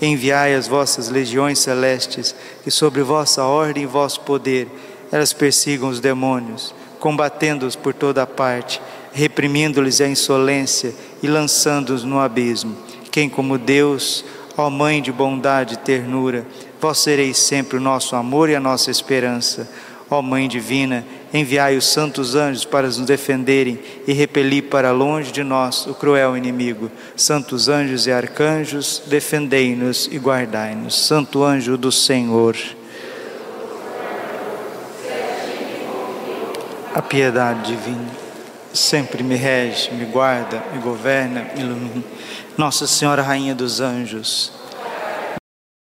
Enviai 0.00 0.54
as 0.54 0.68
vossas 0.68 1.08
legiões 1.08 1.58
celestes, 1.58 2.32
que 2.62 2.70
sobre 2.70 3.02
vossa 3.02 3.42
ordem 3.42 3.82
e 3.82 3.86
vosso 3.86 4.20
poder 4.20 4.68
elas 5.10 5.32
persigam 5.32 5.88
os 5.88 5.98
demônios, 5.98 6.72
combatendo-os 7.00 7.74
por 7.74 7.92
toda 7.92 8.24
parte, 8.24 8.80
reprimindo-lhes 9.12 10.00
a 10.00 10.06
insolência 10.06 10.94
e 11.20 11.26
lançando-os 11.26 12.04
no 12.04 12.20
abismo. 12.20 12.76
Quem 13.10 13.28
como 13.28 13.58
Deus, 13.58 14.24
ó 14.56 14.70
Mãe 14.70 15.02
de 15.02 15.10
bondade 15.10 15.74
e 15.74 15.78
ternura, 15.78 16.46
vós 16.80 16.98
sereis 16.98 17.38
sempre 17.38 17.78
o 17.78 17.80
nosso 17.80 18.14
amor 18.14 18.48
e 18.48 18.54
a 18.54 18.60
nossa 18.60 18.92
esperança. 18.92 19.68
Ó 20.08 20.22
Mãe 20.22 20.46
divina, 20.46 21.04
enviai 21.34 21.76
os 21.76 21.86
santos 21.86 22.36
anjos 22.36 22.64
para 22.64 22.86
nos 22.86 22.98
defenderem 23.00 23.78
e 24.06 24.12
repelir 24.12 24.64
para 24.70 24.92
longe 24.92 25.32
de 25.32 25.42
nós 25.42 25.84
o 25.86 25.94
cruel 25.94 26.36
inimigo. 26.36 26.90
Santos 27.16 27.68
anjos 27.68 28.06
e 28.06 28.12
arcanjos, 28.12 29.02
defendei-nos 29.06 30.08
e 30.10 30.16
guardai-nos. 30.16 30.94
Santo 30.94 31.42
anjo 31.42 31.76
do 31.76 31.90
Senhor. 31.90 32.56
A 36.94 37.02
piedade 37.02 37.72
divina 37.72 38.24
sempre 38.74 39.22
me 39.22 39.36
rege, 39.36 39.92
me 39.92 40.04
guarda, 40.04 40.62
me 40.72 40.80
governa, 40.80 41.46
me 41.54 41.62
ilumina. 41.62 42.04
Nossa 42.58 42.86
Senhora, 42.86 43.22
Rainha 43.22 43.54
dos 43.54 43.80
Anjos, 43.80 44.52